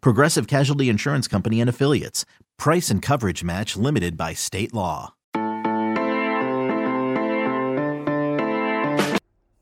Progressive 0.00 0.46
Casualty 0.46 0.88
Insurance 0.88 1.28
Company 1.28 1.60
and 1.60 1.68
Affiliates. 1.68 2.24
Price 2.58 2.90
and 2.90 3.02
coverage 3.02 3.42
match 3.42 3.76
limited 3.76 4.16
by 4.16 4.32
state 4.34 4.72
law. 4.74 5.14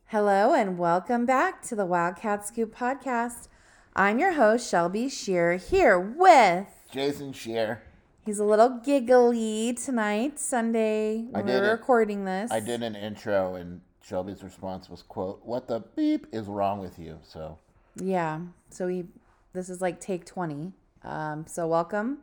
Hello, 0.06 0.53
and 0.55 0.77
welcome 0.77 1.25
back 1.25 1.62
to 1.62 1.77
the 1.77 1.86
Wildcat 1.86 2.47
Scoop 2.47 2.75
podcast. 2.77 3.47
I'm 3.95 4.19
your 4.19 4.33
host, 4.33 4.69
Shelby 4.69 5.08
Scheer, 5.08 5.56
here 5.56 5.98
with. 5.98 6.67
Jason 6.92 7.33
Scheer. 7.33 7.83
He's 8.27 8.39
a 8.41 8.45
little 8.45 8.80
giggly 8.84 9.73
tonight, 9.75 10.39
Sunday. 10.41 11.27
I 11.33 11.39
When 11.39 11.47
did 11.47 11.62
we're 11.62 11.69
it. 11.69 11.73
recording 11.73 12.25
this. 12.25 12.50
I 12.50 12.61
did 12.61 12.83
an 12.83 12.97
intro 12.97 13.55
and 13.55 13.80
Shelby's 14.02 14.42
response 14.42 14.91
was 14.91 15.02
quote, 15.02 15.41
What 15.45 15.69
the 15.69 15.80
beep 15.97 16.27
is 16.33 16.47
wrong 16.47 16.80
with 16.80 16.98
you? 16.98 17.19
So 17.23 17.58
Yeah. 17.97 18.41
So 18.70 18.89
he, 18.89 19.05
this 19.53 19.69
is 19.69 19.81
like 19.81 20.01
take 20.01 20.25
20. 20.25 20.73
Um, 21.03 21.47
so 21.47 21.67
welcome 21.67 22.19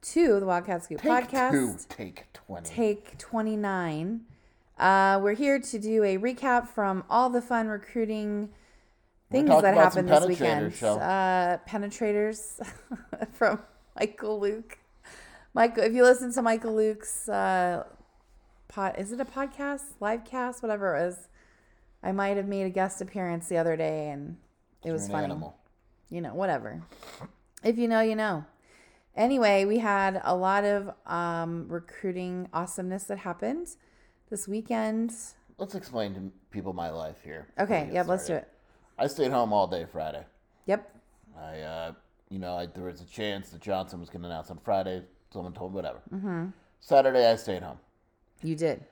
to 0.00 0.40
the 0.40 0.46
Wildcat 0.46 0.84
Scoop 0.84 1.00
take 1.00 1.28
podcast. 1.28 1.50
two, 1.50 1.76
take 1.88 2.32
twenty. 2.32 2.68
Take 2.68 3.18
29. 3.18 4.20
Uh, 4.78 5.20
we're 5.22 5.34
here 5.34 5.58
to 5.58 5.78
do 5.78 6.04
a 6.04 6.18
recap 6.18 6.68
from 6.68 7.04
all 7.10 7.30
the 7.30 7.42
fun 7.42 7.68
recruiting 7.68 8.48
things 9.30 9.48
that 9.48 9.74
happened 9.74 10.08
this 10.08 10.26
weekend. 10.26 10.72
Uh, 10.82 11.58
penetrators 11.68 12.60
from 13.32 13.60
Michael 13.98 14.38
Luke. 14.38 14.78
Michael, 15.54 15.82
if 15.84 15.92
you 15.92 16.02
listen 16.02 16.32
to 16.32 16.42
Michael 16.42 16.74
Luke's 16.74 17.28
uh, 17.28 17.84
pod, 18.68 18.94
is 18.98 19.10
it 19.10 19.20
a 19.20 19.24
podcast, 19.24 19.82
live 20.00 20.24
cast, 20.24 20.62
whatever 20.62 20.96
it 20.96 21.06
was? 21.06 21.28
I 22.02 22.12
might 22.12 22.36
have 22.36 22.46
made 22.46 22.62
a 22.62 22.70
guest 22.70 23.00
appearance 23.00 23.48
the 23.48 23.56
other 23.56 23.76
day, 23.76 24.10
and 24.10 24.36
it 24.84 24.92
was 24.92 25.06
an 25.06 25.12
funny 25.12 25.24
animal. 25.24 25.56
You 26.10 26.20
know, 26.20 26.34
whatever. 26.34 26.82
If 27.62 27.78
you 27.78 27.88
know, 27.88 28.00
you 28.00 28.16
know. 28.16 28.44
Anyway, 29.16 29.64
we 29.64 29.78
had 29.78 30.20
a 30.24 30.34
lot 30.34 30.64
of 30.64 30.90
um, 31.06 31.66
recruiting 31.68 32.48
awesomeness 32.52 33.04
that 33.04 33.18
happened 33.18 33.68
this 34.30 34.46
weekend. 34.46 35.12
Let's 35.58 35.74
explain 35.74 36.14
to 36.14 36.32
people 36.50 36.72
my 36.72 36.90
life 36.90 37.16
here. 37.24 37.48
Okay, 37.58 37.90
yep, 37.92 38.06
let's 38.06 38.26
do 38.26 38.34
it. 38.34 38.48
I 38.96 39.08
stayed 39.08 39.32
home 39.32 39.52
all 39.52 39.66
day 39.66 39.86
Friday. 39.90 40.24
Yep. 40.66 40.96
I, 41.36 41.60
uh, 41.60 41.92
you 42.30 42.38
know, 42.38 42.56
I, 42.56 42.66
there 42.66 42.84
was 42.84 43.00
a 43.00 43.06
chance 43.06 43.50
that 43.50 43.60
Johnson 43.60 44.00
was 44.00 44.08
going 44.08 44.22
to 44.22 44.28
announce 44.28 44.50
on 44.50 44.58
Friday. 44.58 45.02
Someone 45.32 45.52
told 45.52 45.72
me 45.72 45.76
whatever. 45.76 46.00
Mm-hmm. 46.14 46.46
Saturday, 46.80 47.30
I 47.30 47.36
stayed 47.36 47.62
home. 47.62 47.78
You 48.42 48.54
did. 48.54 48.84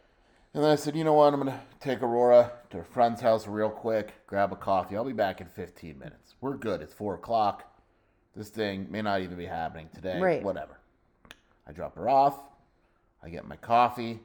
And 0.56 0.64
then 0.64 0.70
I 0.70 0.76
said, 0.76 0.96
you 0.96 1.04
know 1.04 1.12
what? 1.12 1.34
I'm 1.34 1.40
going 1.42 1.52
to 1.52 1.60
take 1.80 2.00
Aurora 2.00 2.50
to 2.70 2.78
a 2.78 2.82
friend's 2.82 3.20
house 3.20 3.46
real 3.46 3.68
quick, 3.68 4.14
grab 4.26 4.54
a 4.54 4.56
coffee. 4.56 4.96
I'll 4.96 5.04
be 5.04 5.12
back 5.12 5.42
in 5.42 5.48
15 5.48 5.98
minutes. 5.98 6.34
We're 6.40 6.56
good. 6.56 6.80
It's 6.80 6.94
4 6.94 7.16
o'clock. 7.16 7.70
This 8.34 8.48
thing 8.48 8.86
may 8.90 9.02
not 9.02 9.20
even 9.20 9.36
be 9.36 9.44
happening 9.44 9.90
today. 9.94 10.18
Right. 10.18 10.42
Whatever. 10.42 10.78
I 11.68 11.72
drop 11.72 11.94
her 11.96 12.08
off. 12.08 12.40
I 13.22 13.28
get 13.28 13.46
my 13.46 13.56
coffee. 13.56 14.18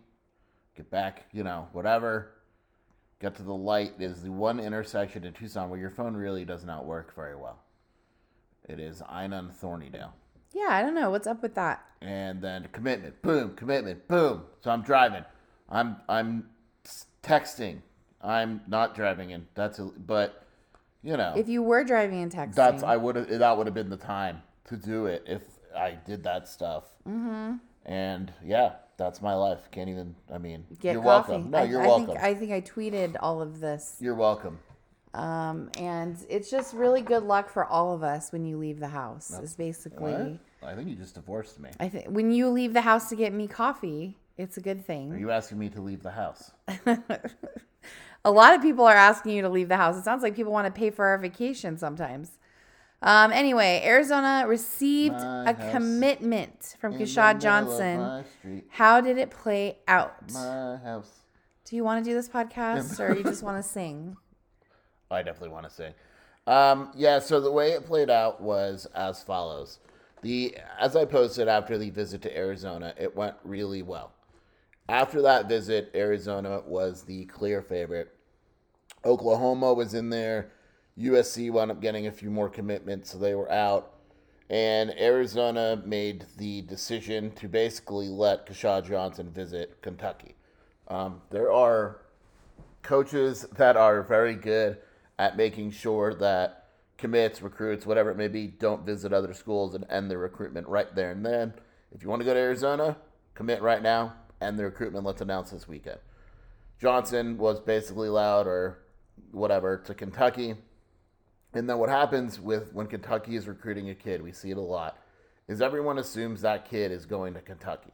Get 0.78 0.90
back, 0.90 1.26
you 1.34 1.44
know, 1.44 1.68
whatever. 1.74 2.32
Get 3.20 3.36
to 3.36 3.44
the 3.44 3.54
light. 3.54 3.96
It 4.00 4.06
is 4.06 4.22
the 4.22 4.32
one 4.32 4.62
intersection 4.62 5.26
in 5.26 5.34
Tucson 5.34 5.70
where 5.70 5.82
your 5.82 5.90
phone 5.90 6.16
really 6.16 6.46
does 6.46 6.64
not 6.64 6.86
work 6.86 7.14
very 7.14 7.36
well. 7.36 7.60
It 8.70 8.80
is 8.80 9.04
Ina 9.14 9.38
and 9.38 9.52
Thornydale 9.52 10.14
Yeah, 10.54 10.70
I 10.70 10.82
don't 10.82 10.96
know 10.96 11.10
what's 11.10 11.28
up 11.28 11.42
with 11.42 11.56
that. 11.56 11.84
and 12.02 12.42
then 12.42 12.70
commitment, 12.72 13.22
boom, 13.22 13.54
commitment, 13.58 14.08
boom. 14.08 14.44
So 14.62 14.72
I'm 14.72 14.82
driving, 14.82 15.26
I'm 15.72 15.98
I'm 16.10 16.50
texting, 17.24 17.82
I'm 18.22 18.62
not 18.68 18.94
driving 18.96 19.32
in. 19.32 19.48
That's 19.56 19.80
a, 19.80 19.86
but 19.86 20.44
you 21.04 21.18
know 21.18 21.34
If 21.36 21.48
you 21.50 21.64
were 21.64 21.84
driving 21.84 22.22
and 22.22 22.32
texting, 22.32 22.56
that's 22.56 22.84
I 22.84 22.98
would 22.98 23.16
have 23.16 23.30
that 23.30 23.58
would 23.58 23.68
have 23.68 23.74
been 23.74 23.90
the 23.90 23.98
time 23.98 24.44
to 24.66 24.78
do 24.78 25.06
it 25.08 25.24
if 25.28 25.42
I 25.76 25.92
did 26.06 26.24
that 26.24 26.48
stuff. 26.48 26.84
Mm-hmm. 27.08 27.56
And 27.86 28.34
yeah, 28.46 28.74
that's 28.98 29.22
my 29.22 29.34
life. 29.34 29.72
Can't 29.72 29.90
even. 29.90 30.16
I 30.32 30.38
mean, 30.38 30.66
get 30.80 30.94
you're 30.94 31.02
coffee. 31.04 31.32
welcome. 31.32 31.52
No, 31.52 31.58
I, 31.60 31.64
you're 31.64 31.82
I 31.82 31.88
welcome. 31.88 32.08
Think, 32.08 32.20
I 32.20 32.34
think 32.36 32.52
I 32.52 32.62
tweeted 32.62 33.16
all 33.20 33.42
of 33.42 33.60
this, 33.60 33.96
you're 34.00 34.14
welcome. 34.16 34.60
um, 35.16 35.70
and 35.78 36.18
it's 36.30 36.52
just 36.52 36.74
really 36.74 37.02
good 37.02 37.24
luck 37.24 37.50
for 37.50 37.66
all 37.66 37.94
of 37.96 38.04
us 38.04 38.32
when 38.32 38.46
you 38.46 38.58
leave 38.58 38.80
the 38.80 38.90
house. 38.90 39.32
Is 39.42 39.56
basically. 39.56 40.14
What? 40.14 40.72
I 40.72 40.76
think 40.76 40.90
you 40.90 40.96
just 40.96 41.16
divorced 41.16 41.60
me. 41.60 41.72
I 41.80 41.90
think 41.90 42.06
when 42.08 42.32
you 42.32 42.50
leave 42.50 42.74
the 42.74 42.82
house 42.82 43.10
to 43.10 43.16
get 43.16 43.34
me 43.34 43.48
coffee, 43.48 44.18
it's 44.42 44.58
a 44.58 44.62
good 44.62 44.86
thing. 44.86 45.14
Are 45.14 45.18
you 45.18 45.32
asking 45.32 45.60
me 45.60 45.70
to 45.70 45.82
leave 45.82 46.04
the 46.04 46.12
house? 46.12 46.52
A 48.24 48.32
lot 48.32 48.54
of 48.54 48.62
people 48.62 48.86
are 48.86 48.96
asking 48.96 49.36
you 49.36 49.42
to 49.42 49.50
leave 49.50 49.68
the 49.68 49.78
house. 49.78 49.98
It 49.98 50.04
sounds 50.04 50.22
like 50.22 50.36
people 50.36 50.52
want 50.52 50.68
to 50.68 50.72
pay 50.72 50.92
for 50.92 51.06
our 51.06 51.18
vacation 51.18 51.78
sometimes. 51.78 52.38
Um, 53.02 53.32
anyway, 53.32 53.82
Arizona 53.84 54.46
received 54.48 55.16
My 55.16 55.50
a 55.50 55.72
commitment 55.72 56.76
from 56.80 56.94
Keshad 56.94 57.42
Johnson. 57.42 58.24
How 58.70 59.02
did 59.02 59.18
it 59.18 59.32
play 59.32 59.80
out? 59.88 60.32
my 60.34 60.78
house. 60.84 61.10
Do 61.66 61.76
you 61.76 61.84
want 61.84 62.04
to 62.04 62.10
do 62.10 62.14
this 62.14 62.30
podcast 62.30 63.00
or 63.00 63.16
you 63.16 63.24
just 63.24 63.42
want 63.42 63.64
to 63.64 63.68
sing? 63.68 64.18
I 65.12 65.24
definitely 65.24 65.50
want 65.50 65.68
to 65.68 65.74
sing. 65.74 65.94
Um, 66.46 66.92
yeah, 66.96 67.20
so 67.20 67.40
the 67.40 67.52
way 67.52 67.72
it 67.72 67.86
played 67.86 68.10
out 68.10 68.42
was 68.42 68.88
as 68.94 69.24
follows. 69.24 69.80
The 70.22 70.56
as 70.80 70.96
I 70.96 71.06
posted 71.06 71.48
after 71.48 71.80
the 71.80 71.90
visit 71.90 72.22
to 72.24 72.38
Arizona, 72.38 72.94
it 73.00 73.16
went 73.16 73.36
really 73.44 73.82
well. 73.82 74.14
After 74.90 75.22
that 75.22 75.48
visit, 75.48 75.92
Arizona 75.96 76.62
was 76.66 77.04
the 77.04 77.26
clear 77.26 77.62
favorite. 77.62 78.14
Oklahoma 79.06 79.74
was 79.74 79.94
in 79.94 80.10
there. 80.10 80.52
USC 81.00 81.52
wound 81.52 81.72
up 81.72 81.82
getting 81.82 82.08
a 82.08 82.12
few 82.12 82.30
more 82.30 82.50
commitments, 82.50 83.12
so 83.12 83.18
they 83.18 83.34
were 83.34 83.52
out. 83.52 83.94
And 84.50 84.92
Arizona 85.00 85.82
made 85.86 86.26
the 86.38 86.62
decision 86.64 87.32
to 87.36 87.48
basically 87.48 88.10
let 88.10 88.46
Keshad 88.46 88.86
Johnson 88.86 89.32
visit 89.32 89.82
Kentucky. 89.82 90.36
Um, 90.90 91.22
there 91.30 91.52
are 91.52 92.02
coaches 92.82 93.46
that 93.56 93.78
are 93.78 94.04
very 94.04 94.36
good 94.36 94.78
at 95.18 95.38
making 95.38 95.72
sure 95.72 96.14
that 96.16 96.68
commits, 96.98 97.42
recruits, 97.42 97.86
whatever 97.86 98.12
it 98.12 98.18
may 98.18 98.28
be, 98.28 98.48
don't 98.48 98.86
visit 98.86 99.14
other 99.14 99.34
schools 99.34 99.74
and 99.74 99.86
end 99.90 100.12
their 100.12 100.18
recruitment 100.18 100.68
right 100.68 100.94
there 100.96 101.12
and 101.12 101.26
then. 101.26 101.54
If 101.94 102.04
you 102.04 102.10
want 102.10 102.22
to 102.22 102.26
go 102.26 102.34
to 102.34 102.40
Arizona, 102.40 102.98
commit 103.34 103.62
right 103.62 103.82
now, 103.82 104.14
end 104.42 104.60
the 104.60 104.64
recruitment. 104.66 105.06
Let's 105.06 105.22
announce 105.22 105.52
this 105.52 105.68
weekend. 105.68 106.00
Johnson 106.80 107.38
was 107.38 107.60
basically 107.60 108.10
loud 108.10 108.48
or 108.48 108.80
whatever 109.32 109.78
to 109.86 109.94
Kentucky. 109.94 110.56
And 111.54 111.70
then 111.70 111.78
what 111.78 111.90
happens 111.90 112.40
with 112.40 112.74
when 112.74 112.88
Kentucky 112.88 113.36
is 113.36 113.48
recruiting 113.48 113.90
a 113.90 113.96
kid, 113.96 114.22
we 114.22 114.32
see 114.32 114.52
it 114.52 114.58
a 114.58 114.62
lot, 114.62 114.98
is 115.48 115.62
everyone 115.62 115.98
assumes 115.98 116.42
that 116.42 116.70
kid 116.70 116.92
is 116.92 117.06
going 117.06 117.34
to 117.34 117.42
Kentucky. 117.42 117.92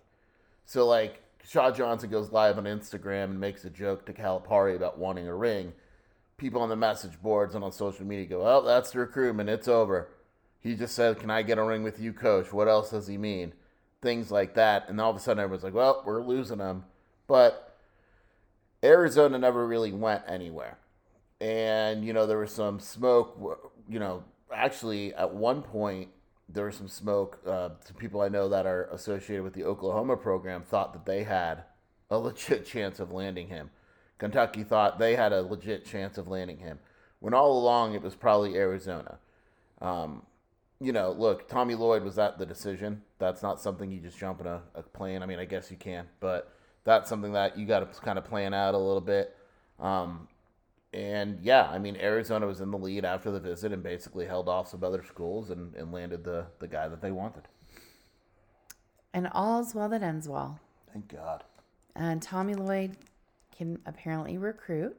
So 0.65 0.85
like 0.85 1.21
Shaw 1.43 1.71
Johnson 1.71 2.09
goes 2.09 2.31
live 2.31 2.57
on 2.57 2.65
Instagram 2.65 3.25
and 3.25 3.39
makes 3.39 3.65
a 3.65 3.69
joke 3.69 4.05
to 4.05 4.13
Calipari 4.13 4.75
about 4.75 4.99
wanting 4.99 5.27
a 5.27 5.35
ring. 5.35 5.73
People 6.37 6.61
on 6.61 6.69
the 6.69 6.75
message 6.75 7.21
boards 7.21 7.55
and 7.55 7.63
on 7.63 7.71
social 7.71 8.05
media 8.05 8.25
go, 8.25 8.47
"Oh, 8.47 8.61
that's 8.61 8.91
the 8.91 8.99
recruitment. 8.99 9.49
It's 9.49 9.67
over." 9.67 10.09
He 10.59 10.75
just 10.75 10.93
said, 10.93 11.19
"Can 11.19 11.31
I 11.31 11.41
get 11.41 11.57
a 11.57 11.63
ring 11.63 11.83
with 11.83 11.99
you, 11.99 12.13
coach?" 12.13 12.53
What 12.53 12.67
else 12.67 12.91
does 12.91 13.07
he 13.07 13.17
mean? 13.17 13.53
Things 14.01 14.31
like 14.31 14.55
that, 14.55 14.89
and 14.89 15.01
all 15.01 15.09
of 15.09 15.15
a 15.15 15.19
sudden 15.19 15.43
everyone's 15.43 15.63
like, 15.63 15.73
"Well, 15.73 16.03
we're 16.05 16.21
losing 16.21 16.59
him," 16.59 16.85
but 17.25 17.75
Arizona 18.83 19.37
never 19.37 19.65
really 19.65 19.91
went 19.91 20.23
anywhere. 20.27 20.77
And 21.41 22.05
you 22.05 22.13
know 22.13 22.25
there 22.25 22.37
was 22.37 22.51
some 22.51 22.79
smoke. 22.79 23.61
You 23.89 23.99
know, 23.99 24.23
actually 24.53 25.13
at 25.13 25.33
one 25.33 25.61
point 25.61 26.09
there 26.49 26.65
was 26.65 26.75
some 26.75 26.87
smoke. 26.87 27.39
Uh, 27.45 27.69
some 27.83 27.97
people 27.97 28.21
I 28.21 28.29
know 28.29 28.49
that 28.49 28.65
are 28.65 28.85
associated 28.91 29.43
with 29.43 29.53
the 29.53 29.65
Oklahoma 29.65 30.17
program 30.17 30.63
thought 30.63 30.93
that 30.93 31.05
they 31.05 31.23
had 31.23 31.63
a 32.09 32.17
legit 32.19 32.65
chance 32.65 32.99
of 32.99 33.11
landing 33.11 33.47
him. 33.47 33.69
Kentucky 34.17 34.63
thought 34.63 34.97
they 34.97 35.15
had 35.15 35.33
a 35.33 35.41
legit 35.41 35.85
chance 35.85 36.17
of 36.17 36.27
landing 36.27 36.57
him, 36.57 36.79
when 37.19 37.33
all 37.33 37.59
along 37.59 37.93
it 37.93 38.01
was 38.01 38.15
probably 38.15 38.55
Arizona. 38.55 39.19
Um, 39.81 40.23
you 40.79 40.91
know, 40.91 41.11
look, 41.11 41.47
Tommy 41.47 41.75
Lloyd 41.75 42.03
was 42.03 42.15
that 42.15 42.37
the 42.37 42.45
decision. 42.45 43.01
That's 43.19 43.41
not 43.41 43.59
something 43.59 43.91
you 43.91 43.99
just 43.99 44.17
jump 44.17 44.41
in 44.41 44.47
a, 44.47 44.61
a 44.75 44.83
plane. 44.83 45.23
I 45.23 45.25
mean, 45.25 45.39
I 45.39 45.45
guess 45.45 45.71
you 45.71 45.77
can, 45.77 46.07
but 46.19 46.53
that's 46.83 47.09
something 47.09 47.33
that 47.33 47.57
you 47.57 47.65
got 47.65 47.91
to 47.91 48.01
kind 48.01 48.17
of 48.17 48.25
plan 48.25 48.53
out 48.53 48.75
a 48.75 48.77
little 48.77 49.01
bit. 49.01 49.35
Um, 49.79 50.27
and 50.93 51.39
yeah, 51.41 51.67
I 51.69 51.79
mean, 51.79 51.97
Arizona 51.97 52.47
was 52.47 52.61
in 52.61 52.71
the 52.71 52.77
lead 52.77 53.05
after 53.05 53.31
the 53.31 53.39
visit 53.39 53.71
and 53.71 53.83
basically 53.83 54.25
held 54.25 54.47
off 54.47 54.69
some 54.69 54.83
other 54.83 55.03
schools 55.03 55.49
and, 55.49 55.75
and 55.75 55.91
landed 55.91 56.23
the, 56.23 56.45
the 56.59 56.67
guy 56.67 56.87
that 56.87 57.01
they 57.01 57.11
wanted. 57.11 57.43
And 59.13 59.27
all's 59.33 59.75
well 59.75 59.89
that 59.89 60.03
ends 60.03 60.29
well. 60.29 60.59
Thank 60.93 61.09
God. 61.09 61.43
And 61.95 62.21
Tommy 62.21 62.53
Lloyd 62.53 62.97
can 63.55 63.79
apparently 63.85 64.37
recruit. 64.37 64.95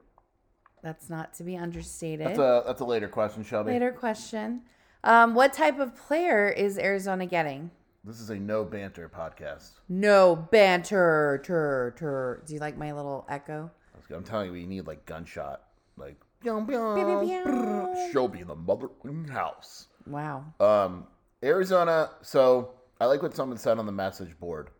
That's 0.82 1.08
not 1.08 1.34
to 1.34 1.44
be 1.44 1.56
understated. 1.56 2.26
That's 2.26 2.38
a 2.38 2.62
that's 2.66 2.80
a 2.80 2.84
later 2.84 3.08
question, 3.08 3.42
Shelby. 3.42 3.72
Later 3.72 3.92
question. 3.92 4.62
Um, 5.04 5.34
what 5.34 5.52
type 5.52 5.78
of 5.78 5.96
player 5.96 6.48
is 6.48 6.78
Arizona 6.78 7.26
getting? 7.26 7.70
This 8.04 8.20
is 8.20 8.30
a 8.30 8.36
no 8.36 8.64
banter 8.64 9.08
podcast. 9.08 9.70
No 9.88 10.34
banter. 10.36 11.40
Tur, 11.44 11.94
tur. 11.96 12.42
Do 12.46 12.54
you 12.54 12.60
like 12.60 12.76
my 12.76 12.92
little 12.92 13.26
echo? 13.28 13.70
I'm 14.14 14.24
telling 14.24 14.46
you, 14.46 14.52
we 14.52 14.66
need 14.66 14.86
like 14.86 15.04
gunshot, 15.04 15.62
like 15.96 16.16
Pew, 16.40 16.64
pew, 16.66 17.20
pew. 17.22 18.08
Shelby 18.12 18.40
in 18.40 18.46
the 18.46 18.54
mother 18.54 18.88
house. 19.30 19.88
Wow. 20.06 20.44
Um, 20.60 21.06
Arizona. 21.42 22.10
So 22.22 22.70
I 23.00 23.06
like 23.06 23.22
what 23.22 23.34
someone 23.34 23.58
said 23.58 23.78
on 23.78 23.86
the 23.86 23.92
message 23.92 24.38
board. 24.38 24.70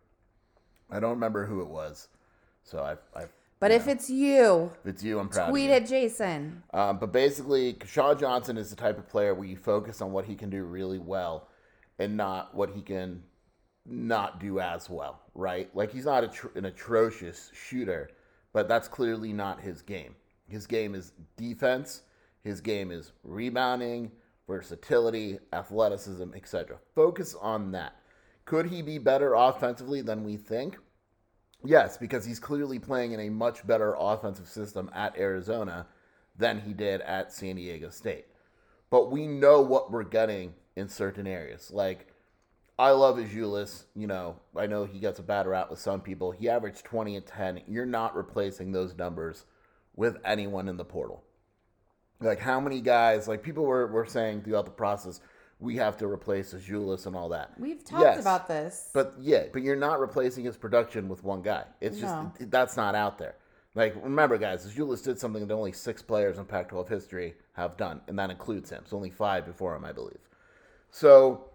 I 0.89 0.99
don't 0.99 1.11
remember 1.11 1.45
who 1.45 1.61
it 1.61 1.67
was. 1.67 2.07
So 2.63 2.79
I, 2.79 3.19
I 3.19 3.25
But 3.59 3.71
if 3.71 3.89
it's 3.89 4.09
you, 4.09 4.71
if 4.85 4.89
it's 4.89 5.03
you, 5.03 5.19
I'm 5.19 5.27
proud. 5.27 5.49
tweet 5.49 5.69
at 5.69 5.85
Jason. 5.85 6.63
Um, 6.73 6.97
but 6.97 7.11
basically, 7.11 7.77
Shaw 7.85 8.15
Johnson 8.15 8.57
is 8.57 8.69
the 8.69 8.75
type 8.77 8.97
of 8.97 9.09
player 9.09 9.33
where 9.33 9.47
you 9.47 9.57
focus 9.57 10.01
on 10.01 10.13
what 10.13 10.25
he 10.25 10.35
can 10.35 10.49
do 10.49 10.63
really 10.63 10.99
well, 10.99 11.49
and 11.97 12.15
not 12.15 12.55
what 12.55 12.69
he 12.69 12.81
can 12.81 13.21
not 13.85 14.39
do 14.39 14.61
as 14.61 14.89
well. 14.89 15.21
Right? 15.35 15.69
Like 15.75 15.91
he's 15.91 16.05
not 16.05 16.23
a 16.23 16.29
tr- 16.29 16.55
an 16.55 16.65
atrocious 16.65 17.51
shooter, 17.53 18.11
but 18.53 18.69
that's 18.69 18.87
clearly 18.87 19.33
not 19.33 19.59
his 19.59 19.81
game. 19.81 20.15
His 20.47 20.65
game 20.65 20.95
is 20.95 21.11
defense. 21.35 22.03
His 22.43 22.61
game 22.61 22.91
is 22.91 23.11
rebounding, 23.23 24.11
versatility, 24.47 25.37
athleticism, 25.51 26.33
etc. 26.33 26.77
Focus 26.95 27.35
on 27.39 27.71
that. 27.73 27.95
Could 28.45 28.67
he 28.67 28.81
be 28.81 28.97
better 28.97 29.33
offensively 29.33 30.01
than 30.01 30.23
we 30.23 30.37
think? 30.37 30.77
Yes, 31.63 31.97
because 31.97 32.25
he's 32.25 32.39
clearly 32.39 32.79
playing 32.79 33.11
in 33.11 33.19
a 33.19 33.29
much 33.29 33.67
better 33.67 33.95
offensive 33.97 34.47
system 34.47 34.89
at 34.93 35.17
Arizona 35.17 35.87
than 36.37 36.61
he 36.61 36.73
did 36.73 37.01
at 37.01 37.33
San 37.33 37.57
Diego 37.57 37.89
State. 37.89 38.25
But 38.89 39.11
we 39.11 39.27
know 39.27 39.61
what 39.61 39.91
we're 39.91 40.03
getting 40.03 40.53
in 40.75 40.87
certain 40.87 41.27
areas. 41.27 41.69
Like, 41.71 42.13
I 42.79 42.91
love 42.91 43.17
Azuolas. 43.17 43.83
You 43.93 44.07
know, 44.07 44.37
I 44.55 44.65
know 44.67 44.85
he 44.85 44.99
gets 44.99 45.19
a 45.19 45.23
bad 45.23 45.47
rap 45.47 45.69
with 45.69 45.79
some 45.79 45.99
people. 45.99 46.31
He 46.31 46.47
averaged 46.47 46.85
20 46.85 47.17
and 47.17 47.25
10. 47.25 47.61
You're 47.67 47.85
not 47.85 48.15
replacing 48.15 48.71
those 48.71 48.95
numbers 48.95 49.45
with 49.95 50.17
anyone 50.23 50.69
in 50.69 50.77
the 50.77 50.85
portal. 50.85 51.23
Like, 52.21 52.39
how 52.39 52.59
many 52.61 52.79
guys, 52.79 53.27
like, 53.27 53.43
people 53.43 53.65
were, 53.65 53.87
were 53.87 54.05
saying 54.05 54.43
throughout 54.43 54.65
the 54.65 54.71
process, 54.71 55.19
we 55.59 55.75
have 55.75 55.97
to 55.97 56.07
replace 56.07 56.53
Azuolas 56.53 57.05
and 57.05 57.15
all 57.15 57.29
that. 57.29 57.51
We've 57.59 57.83
talked 57.83 58.01
Yes. 58.03 58.21
about 58.21 58.47
this. 58.47 58.89
But 58.93 59.13
yeah, 59.19 59.45
but 59.51 59.61
you're 59.61 59.75
not 59.75 59.99
replacing 59.99 60.45
his 60.45 60.55
production 60.57 61.09
with 61.09 61.23
one 61.23 61.41
guy. 61.41 61.65
It's 61.81 61.99
just 61.99 62.15
that's 62.49 62.77
not 62.77 62.95
out 62.95 63.17
there. 63.17 63.35
Like 63.75 63.95
remember, 64.01 64.37
guys, 64.37 64.65
Azuolas 64.65 65.03
did 65.03 65.19
something 65.19 65.45
that 65.45 65.53
only 65.53 65.73
six 65.73 66.01
players 66.01 66.37
in 66.37 66.45
Pac-12 66.45 66.87
history 66.89 67.35
have 67.53 67.77
done, 67.77 68.01
and 68.07 68.17
that 68.17 68.29
includes 68.29 68.69
him. 68.69 68.83
So 68.85 68.95
only 68.97 69.09
five 69.11 69.45
before 69.45 69.75
him, 69.75 69.85
I 69.85 69.91
believe. 69.91 70.19
So 70.91 71.45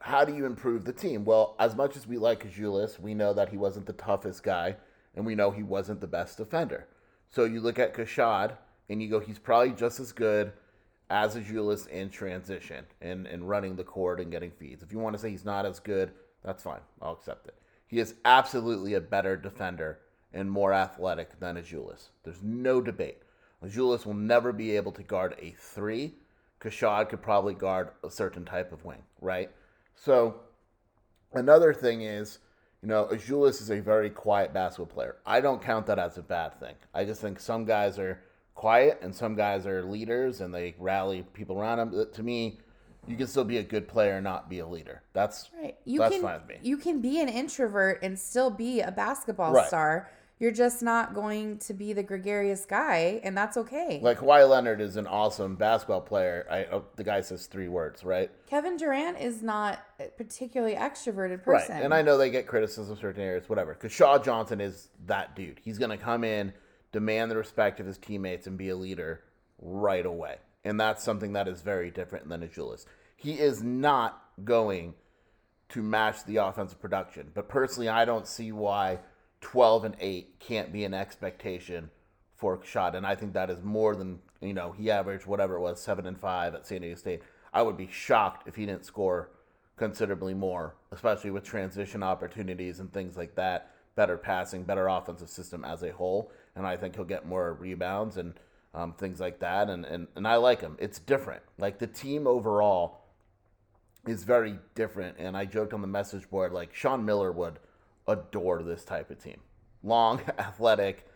how 0.00 0.24
do 0.24 0.34
you 0.34 0.46
improve 0.46 0.84
the 0.84 0.92
team? 0.92 1.24
Well, 1.24 1.56
as 1.58 1.74
much 1.76 1.96
as 1.96 2.06
we 2.06 2.16
like 2.18 2.48
Azuolas, 2.48 2.98
we 2.98 3.14
know 3.14 3.34
that 3.34 3.50
he 3.50 3.56
wasn't 3.58 3.86
the 3.86 3.92
toughest 3.92 4.42
guy, 4.42 4.76
and 5.14 5.26
we 5.26 5.34
know 5.34 5.50
he 5.50 5.62
wasn't 5.62 6.00
the 6.00 6.06
best 6.06 6.38
defender. 6.38 6.86
So 7.30 7.44
you 7.44 7.60
look 7.60 7.78
at 7.78 7.94
Keshad, 7.94 8.56
and 8.88 9.02
you 9.02 9.08
go, 9.10 9.20
he's 9.20 9.38
probably 9.38 9.72
just 9.72 10.00
as 10.00 10.12
good 10.12 10.52
as 11.10 11.34
Azuolas 11.34 11.88
in 11.88 12.08
transition 12.08 12.86
and, 13.02 13.26
and 13.26 13.48
running 13.48 13.76
the 13.76 13.84
court 13.84 14.20
and 14.20 14.30
getting 14.30 14.52
feeds. 14.52 14.82
If 14.82 14.92
you 14.92 14.98
want 14.98 15.14
to 15.16 15.20
say 15.20 15.30
he's 15.30 15.44
not 15.44 15.66
as 15.66 15.80
good, 15.80 16.12
that's 16.44 16.62
fine. 16.62 16.80
I'll 17.02 17.12
accept 17.12 17.48
it. 17.48 17.54
He 17.88 17.98
is 17.98 18.14
absolutely 18.24 18.94
a 18.94 19.00
better 19.00 19.36
defender 19.36 19.98
and 20.32 20.48
more 20.48 20.72
athletic 20.72 21.40
than 21.40 21.56
Azuolas. 21.56 22.10
There's 22.22 22.42
no 22.42 22.80
debate. 22.80 23.18
Azuolas 23.64 24.06
will 24.06 24.14
never 24.14 24.52
be 24.52 24.76
able 24.76 24.92
to 24.92 25.02
guard 25.02 25.34
a 25.40 25.50
three. 25.58 26.14
Keshad 26.60 27.08
could 27.08 27.20
probably 27.20 27.54
guard 27.54 27.90
a 28.04 28.10
certain 28.10 28.44
type 28.44 28.72
of 28.72 28.84
wing, 28.84 29.02
right? 29.20 29.50
So 29.96 30.36
another 31.32 31.74
thing 31.74 32.02
is, 32.02 32.38
you 32.82 32.88
know, 32.88 33.08
Azuolas 33.10 33.60
is 33.60 33.70
a 33.70 33.80
very 33.80 34.08
quiet 34.08 34.54
basketball 34.54 34.86
player. 34.86 35.16
I 35.26 35.40
don't 35.40 35.60
count 35.60 35.86
that 35.86 35.98
as 35.98 36.16
a 36.16 36.22
bad 36.22 36.58
thing. 36.60 36.76
I 36.94 37.04
just 37.04 37.20
think 37.20 37.40
some 37.40 37.64
guys 37.64 37.98
are 37.98 38.22
quiet 38.60 38.98
and 39.00 39.14
some 39.14 39.34
guys 39.34 39.66
are 39.66 39.82
leaders 39.84 40.42
and 40.42 40.52
they 40.54 40.74
rally 40.78 41.24
people 41.32 41.58
around 41.58 41.78
them. 41.78 42.06
To 42.12 42.22
me, 42.22 42.58
you 43.08 43.16
can 43.16 43.26
still 43.26 43.42
be 43.42 43.56
a 43.56 43.62
good 43.62 43.88
player 43.88 44.16
and 44.16 44.24
not 44.24 44.50
be 44.50 44.58
a 44.58 44.66
leader. 44.66 45.02
That's 45.14 45.48
Right. 45.58 45.78
You 45.86 45.98
that's 46.00 46.12
can 46.12 46.22
fine 46.22 46.40
with 46.40 46.48
me. 46.48 46.56
you 46.60 46.76
can 46.76 47.00
be 47.00 47.20
an 47.22 47.30
introvert 47.30 48.00
and 48.02 48.18
still 48.18 48.50
be 48.50 48.82
a 48.82 48.92
basketball 48.92 49.54
Right. 49.54 49.66
star. 49.66 50.10
You're 50.38 50.52
just 50.52 50.82
not 50.82 51.14
going 51.14 51.56
to 51.60 51.72
be 51.74 51.94
the 51.94 52.02
gregarious 52.02 52.66
guy, 52.66 53.20
and 53.24 53.36
that's 53.36 53.56
okay. 53.56 53.98
Like 54.02 54.18
Kawhi 54.18 54.46
Leonard 54.48 54.80
is 54.82 54.96
an 54.96 55.06
awesome 55.06 55.54
basketball 55.56 56.00
player. 56.02 56.46
I 56.50 56.64
oh, 56.70 56.84
the 56.96 57.04
guy 57.04 57.22
says 57.22 57.46
three 57.46 57.68
words, 57.68 58.04
right? 58.04 58.30
Kevin 58.46 58.76
Durant 58.76 59.18
is 59.18 59.42
not 59.42 59.78
a 59.98 60.04
particularly 60.08 60.74
extroverted 60.74 61.46
Right. 61.46 61.60
person. 61.60 61.78
And 61.82 61.94
I 61.94 62.02
know 62.02 62.18
they 62.18 62.28
get 62.30 62.46
criticism 62.46 62.94
in 62.94 63.00
certain 63.00 63.22
areas, 63.22 63.48
whatever. 63.48 63.72
Because 63.72 63.92
Shaw 63.92 64.18
Johnson 64.18 64.60
is 64.60 64.88
that 65.06 65.34
dude. 65.34 65.60
He's 65.62 65.78
going 65.78 65.90
to 65.90 66.02
come 66.02 66.24
in, 66.24 66.52
demand 66.92 67.30
the 67.30 67.36
respect 67.36 67.80
of 67.80 67.86
his 67.86 67.98
teammates, 67.98 68.46
and 68.46 68.58
be 68.58 68.68
a 68.68 68.76
leader 68.76 69.22
right 69.60 70.06
away. 70.06 70.36
And 70.64 70.78
that's 70.78 71.02
something 71.02 71.32
that 71.32 71.48
is 71.48 71.62
very 71.62 71.90
different 71.90 72.28
than 72.28 72.46
Azuolas. 72.46 72.84
He 73.16 73.34
is 73.34 73.62
not 73.62 74.22
going 74.44 74.94
to 75.70 75.82
match 75.82 76.24
the 76.24 76.36
offensive 76.36 76.80
production. 76.80 77.30
But 77.34 77.48
personally, 77.48 77.88
I 77.88 78.04
don't 78.04 78.26
see 78.26 78.52
why 78.52 78.98
12 79.40 79.84
and 79.84 79.96
8 80.00 80.40
can't 80.40 80.72
be 80.72 80.84
an 80.84 80.94
expectation 80.94 81.90
for 82.36 82.60
shot. 82.64 82.94
And 82.94 83.06
I 83.06 83.14
think 83.14 83.34
that 83.34 83.50
is 83.50 83.62
more 83.62 83.94
than, 83.94 84.18
you 84.40 84.54
know, 84.54 84.72
he 84.72 84.90
averaged 84.90 85.26
whatever 85.26 85.56
it 85.56 85.60
was, 85.60 85.80
7 85.80 86.06
and 86.06 86.18
5 86.18 86.54
at 86.54 86.66
San 86.66 86.80
Diego 86.80 86.96
State. 86.96 87.22
I 87.52 87.62
would 87.62 87.76
be 87.76 87.88
shocked 87.90 88.48
if 88.48 88.56
he 88.56 88.66
didn't 88.66 88.86
score 88.86 89.30
considerably 89.76 90.34
more, 90.34 90.74
especially 90.92 91.30
with 91.30 91.44
transition 91.44 92.02
opportunities 92.02 92.80
and 92.80 92.92
things 92.92 93.16
like 93.16 93.34
that. 93.36 93.70
Better 93.96 94.16
passing, 94.16 94.62
better 94.62 94.88
offensive 94.88 95.28
system 95.28 95.64
as 95.64 95.82
a 95.82 95.92
whole. 95.92 96.30
And 96.56 96.66
I 96.66 96.76
think 96.76 96.96
he'll 96.96 97.04
get 97.04 97.26
more 97.26 97.54
rebounds 97.54 98.16
and 98.16 98.34
um, 98.74 98.92
things 98.92 99.20
like 99.20 99.40
that. 99.40 99.68
And, 99.68 99.84
and, 99.84 100.08
and 100.16 100.26
I 100.26 100.36
like 100.36 100.60
him. 100.60 100.76
It's 100.80 100.98
different. 100.98 101.42
Like 101.58 101.78
the 101.78 101.86
team 101.86 102.26
overall 102.26 103.02
is 104.06 104.24
very 104.24 104.58
different. 104.74 105.16
And 105.18 105.36
I 105.36 105.44
joked 105.44 105.72
on 105.72 105.80
the 105.80 105.88
message 105.88 106.28
board, 106.28 106.52
like 106.52 106.74
Sean 106.74 107.04
Miller 107.04 107.32
would 107.32 107.58
adore 108.06 108.62
this 108.62 108.84
type 108.84 109.10
of 109.10 109.22
team. 109.22 109.40
Long, 109.82 110.20
athletic, 110.38 111.06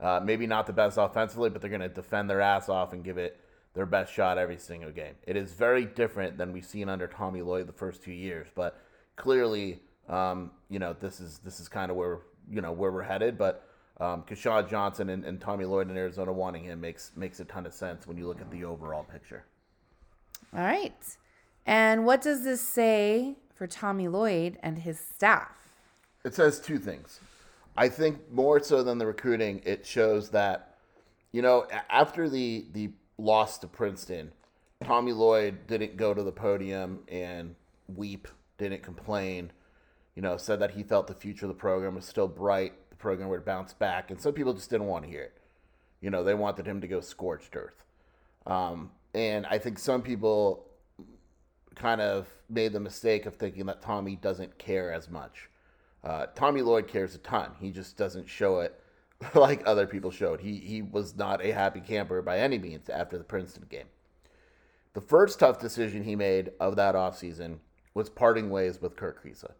uh, 0.00 0.20
maybe 0.22 0.46
not 0.46 0.66
the 0.66 0.72
best 0.72 0.98
offensively, 0.98 1.50
but 1.50 1.60
they're 1.60 1.70
going 1.70 1.80
to 1.80 1.88
defend 1.88 2.28
their 2.28 2.40
ass 2.40 2.68
off 2.68 2.92
and 2.92 3.04
give 3.04 3.18
it 3.18 3.40
their 3.74 3.86
best 3.86 4.12
shot 4.12 4.38
every 4.38 4.56
single 4.56 4.90
game. 4.90 5.14
It 5.26 5.36
is 5.36 5.52
very 5.52 5.84
different 5.84 6.38
than 6.38 6.52
we've 6.52 6.64
seen 6.64 6.88
under 6.88 7.06
Tommy 7.06 7.42
Lloyd 7.42 7.66
the 7.66 7.72
first 7.72 8.02
two 8.02 8.12
years, 8.12 8.46
but 8.54 8.80
clearly, 9.16 9.80
um, 10.08 10.52
you 10.68 10.78
know, 10.78 10.94
this 10.98 11.20
is 11.20 11.38
this 11.38 11.60
is 11.60 11.68
kind 11.68 11.90
of 11.90 11.96
where 11.96 12.20
you 12.48 12.60
know 12.60 12.72
where 12.72 12.92
we're 12.92 13.02
headed. 13.02 13.36
But 13.36 13.66
um, 14.00 14.22
Keshad 14.22 14.68
Johnson 14.68 15.08
and, 15.10 15.24
and 15.24 15.40
Tommy 15.40 15.64
Lloyd 15.64 15.90
in 15.90 15.96
Arizona 15.96 16.32
wanting 16.32 16.64
him 16.64 16.80
makes 16.80 17.12
makes 17.16 17.40
a 17.40 17.44
ton 17.44 17.66
of 17.66 17.72
sense 17.72 18.06
when 18.06 18.16
you 18.16 18.26
look 18.26 18.40
at 18.40 18.50
the 18.50 18.64
overall 18.64 19.04
picture. 19.04 19.44
All 20.52 20.64
right. 20.64 21.16
And 21.66 22.04
what 22.04 22.20
does 22.20 22.44
this 22.44 22.60
say 22.60 23.36
for 23.54 23.66
Tommy 23.66 24.08
Lloyd 24.08 24.58
and 24.62 24.78
his 24.78 24.98
staff? 24.98 25.68
It 26.24 26.34
says 26.34 26.60
two 26.60 26.78
things. 26.78 27.20
I 27.76 27.88
think 27.88 28.30
more 28.30 28.60
so 28.60 28.82
than 28.82 28.98
the 28.98 29.06
recruiting, 29.06 29.60
it 29.64 29.84
shows 29.86 30.30
that, 30.30 30.76
you 31.32 31.42
know, 31.42 31.66
after 31.90 32.28
the 32.28 32.66
the 32.72 32.90
loss 33.16 33.58
to 33.58 33.68
Princeton, 33.68 34.32
Tommy 34.82 35.12
Lloyd 35.12 35.66
didn't 35.66 35.96
go 35.96 36.14
to 36.14 36.22
the 36.22 36.32
podium 36.32 37.00
and 37.08 37.54
weep, 37.88 38.28
didn't 38.58 38.82
complain, 38.82 39.52
you 40.14 40.22
know, 40.22 40.36
said 40.36 40.60
that 40.60 40.72
he 40.72 40.82
felt 40.82 41.06
the 41.06 41.14
future 41.14 41.46
of 41.46 41.48
the 41.48 41.54
program 41.54 41.94
was 41.94 42.04
still 42.04 42.28
bright, 42.28 42.72
program 43.04 43.28
would 43.28 43.44
bounce 43.44 43.74
back, 43.74 44.10
and 44.10 44.18
some 44.18 44.32
people 44.32 44.54
just 44.54 44.70
didn't 44.70 44.86
want 44.86 45.04
to 45.04 45.10
hear 45.10 45.22
it. 45.22 45.36
You 46.00 46.08
know, 46.08 46.24
they 46.24 46.32
wanted 46.32 46.66
him 46.66 46.80
to 46.80 46.88
go 46.88 47.00
scorched 47.00 47.54
earth. 47.54 47.84
Um, 48.46 48.90
and 49.14 49.44
I 49.44 49.58
think 49.58 49.78
some 49.78 50.00
people 50.00 50.66
kind 51.74 52.00
of 52.00 52.26
made 52.48 52.72
the 52.72 52.80
mistake 52.80 53.26
of 53.26 53.36
thinking 53.36 53.66
that 53.66 53.82
Tommy 53.82 54.16
doesn't 54.16 54.56
care 54.56 54.90
as 54.90 55.10
much. 55.10 55.50
Uh, 56.02 56.26
Tommy 56.34 56.62
Lloyd 56.62 56.88
cares 56.88 57.14
a 57.14 57.18
ton. 57.18 57.50
He 57.60 57.70
just 57.70 57.98
doesn't 57.98 58.26
show 58.26 58.60
it 58.60 58.80
like 59.34 59.62
other 59.66 59.86
people 59.86 60.10
showed. 60.10 60.40
He 60.40 60.56
he 60.56 60.80
was 60.80 61.14
not 61.14 61.44
a 61.44 61.52
happy 61.52 61.80
camper 61.80 62.22
by 62.22 62.38
any 62.38 62.58
means 62.58 62.88
after 62.88 63.18
the 63.18 63.24
Princeton 63.24 63.66
game. 63.68 63.88
The 64.94 65.02
first 65.02 65.38
tough 65.38 65.58
decision 65.58 66.04
he 66.04 66.16
made 66.16 66.52
of 66.58 66.76
that 66.76 66.94
offseason 66.94 67.58
was 67.92 68.08
parting 68.08 68.48
ways 68.48 68.80
with 68.80 68.96
Kerr 68.96 69.14
Kriisa. 69.14 69.52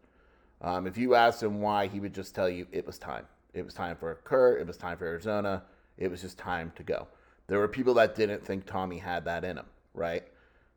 Um, 0.61 0.87
if 0.87 0.97
you 0.97 1.13
asked 1.13 1.43
him 1.43 1.61
why, 1.61 1.87
he 1.87 1.99
would 1.99 2.13
just 2.13 2.33
tell 2.33 2.49
you 2.49 2.65
it 2.71 2.87
was 2.87 2.97
time. 2.97 3.27
It 3.55 3.63
was 3.63 3.73
time 3.73 3.95
for 3.95 4.13
Kerr. 4.25 4.57
It 4.57 4.67
was 4.67 4.77
time 4.77 4.97
for 4.97 5.05
Arizona. 5.05 5.63
It 5.97 6.11
was 6.11 6.21
just 6.21 6.37
time 6.37 6.73
to 6.75 6.83
go. 6.83 7.07
There 7.47 7.57
were 7.57 7.69
people 7.69 7.93
that 7.95 8.15
didn't 8.15 8.45
think 8.45 8.65
Tommy 8.65 8.97
had 8.97 9.25
that 9.25 9.45
in 9.45 9.57
him, 9.57 9.65
right? 9.93 10.23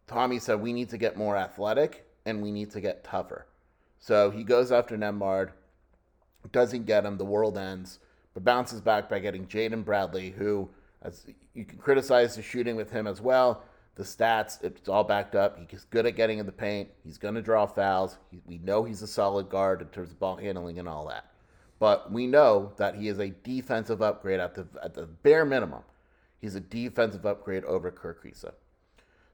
Tommy 0.06 0.38
said, 0.38 0.60
we 0.60 0.72
need 0.72 0.88
to 0.90 0.98
get 0.98 1.16
more 1.16 1.36
athletic 1.36 2.06
and 2.24 2.40
we 2.40 2.52
need 2.52 2.70
to 2.70 2.80
get 2.80 3.04
tougher. 3.04 3.46
So 3.98 4.30
he 4.30 4.44
goes 4.44 4.70
after 4.70 4.96
Nembhard, 4.96 5.50
doesn't 6.52 6.86
get 6.86 7.04
him, 7.04 7.18
the 7.18 7.24
world 7.24 7.58
ends, 7.58 7.98
but 8.32 8.44
bounces 8.44 8.80
back 8.80 9.08
by 9.10 9.18
getting 9.18 9.46
Jaden 9.46 9.84
Bradley, 9.84 10.30
who, 10.30 10.70
as 11.02 11.26
you 11.54 11.64
can 11.64 11.78
criticize 11.78 12.36
the 12.36 12.42
shooting 12.42 12.76
with 12.76 12.90
him 12.90 13.06
as 13.06 13.20
well, 13.20 13.64
the 13.96 14.04
stats, 14.04 14.62
it's 14.62 14.88
all 14.88 15.02
backed 15.02 15.34
up. 15.34 15.58
He's 15.68 15.84
good 15.84 16.06
at 16.06 16.14
getting 16.14 16.38
in 16.38 16.46
the 16.46 16.52
paint. 16.52 16.88
He's 17.02 17.18
going 17.18 17.34
to 17.34 17.42
draw 17.42 17.66
fouls. 17.66 18.16
He, 18.30 18.40
we 18.46 18.58
know 18.58 18.84
he's 18.84 19.02
a 19.02 19.08
solid 19.08 19.48
guard 19.48 19.82
in 19.82 19.88
terms 19.88 20.12
of 20.12 20.20
ball 20.20 20.36
handling 20.36 20.78
and 20.78 20.88
all 20.88 21.08
that. 21.08 21.26
But 21.78 22.10
we 22.10 22.26
know 22.26 22.72
that 22.76 22.96
he 22.96 23.08
is 23.08 23.18
a 23.18 23.28
defensive 23.28 24.02
upgrade 24.02 24.40
at 24.40 24.54
the 24.54 24.66
at 24.82 24.94
the 24.94 25.06
bare 25.06 25.44
minimum. 25.44 25.82
He's 26.40 26.54
a 26.54 26.60
defensive 26.60 27.24
upgrade 27.26 27.64
over 27.64 27.90
Kerr 27.90 28.14
Kriisa. 28.14 28.52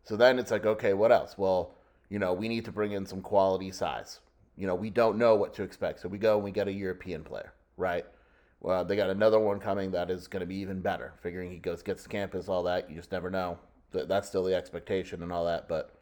So 0.03 0.17
then 0.17 0.39
it's 0.39 0.51
like, 0.51 0.67
okay, 0.67 0.93
what 0.93 1.13
else? 1.13 1.37
Well, 1.39 1.75
you 2.09 2.19
know, 2.19 2.33
we 2.33 2.49
need 2.49 2.65
to 2.67 2.73
bring 2.73 2.93
in 2.93 3.07
some 3.07 3.23
quality 3.23 3.71
size. 3.71 4.21
You 4.57 4.67
know, 4.67 4.75
we 4.75 4.91
don't 4.91 5.19
know 5.19 5.35
what 5.35 5.55
to 5.55 5.63
expect. 5.63 6.01
So 6.01 6.09
we 6.09 6.19
go 6.19 6.37
and 6.37 6.45
we 6.45 6.51
get 6.51 6.69
a 6.69 6.73
European 6.73 7.25
player, 7.25 7.53
right? 7.77 8.05
Well, 8.61 8.85
they 8.85 8.97
got 8.97 9.11
another 9.11 9.39
one 9.39 9.61
coming 9.61 9.91
that 9.91 10.11
is 10.11 10.29
going 10.29 10.41
to 10.41 10.47
be 10.47 10.57
even 10.57 10.81
better. 10.81 11.13
Figuring 11.23 11.51
he 11.51 11.59
goes, 11.59 11.83
gets 11.83 12.05
to 12.05 12.09
campus, 12.09 12.49
all 12.49 12.63
that. 12.65 12.89
You 12.89 12.97
just 12.97 13.13
never 13.13 13.31
know. 13.31 13.59
That's 13.93 14.29
still 14.29 14.45
the 14.45 14.55
expectation 14.55 15.23
and 15.23 15.33
all 15.33 15.45
that. 15.47 15.69
But, 15.69 15.95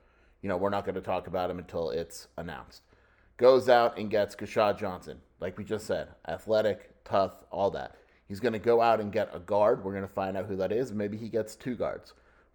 you 0.42 0.48
know, 0.48 0.56
we're 0.56 0.70
not 0.70 0.84
going 0.84 0.94
to 0.94 1.00
talk 1.00 1.26
about 1.26 1.50
him 1.50 1.58
until 1.58 1.90
it's 1.90 2.28
announced. 2.36 2.82
Goes 3.36 3.68
out 3.68 3.98
and 3.98 4.10
gets 4.10 4.36
Keshad 4.36 4.78
Johnson, 4.78 5.18
like 5.40 5.58
we 5.58 5.64
just 5.64 5.86
said, 5.86 6.08
athletic, 6.28 6.90
tough, 7.04 7.44
all 7.50 7.70
that. 7.70 7.96
He's 8.28 8.40
going 8.40 8.52
to 8.52 8.58
go 8.58 8.80
out 8.80 9.00
and 9.00 9.12
get 9.12 9.34
a 9.34 9.38
guard. 9.38 9.84
We're 9.84 9.92
going 9.92 10.06
to 10.06 10.14
find 10.14 10.36
out 10.36 10.46
who 10.46 10.56
that 10.56 10.72
is. 10.72 10.92
Maybe 10.92 11.16
he 11.16 11.28
gets 11.28 11.56
two 11.56 11.74
guards. 11.74 12.14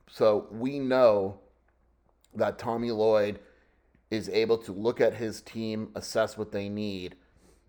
So 0.09 0.47
we 0.51 0.79
know 0.79 1.39
that 2.33 2.57
Tommy 2.57 2.91
Lloyd 2.91 3.39
is 4.09 4.29
able 4.29 4.57
to 4.59 4.71
look 4.71 5.01
at 5.01 5.13
his 5.15 5.41
team, 5.41 5.89
assess 5.95 6.37
what 6.37 6.51
they 6.51 6.69
need, 6.69 7.15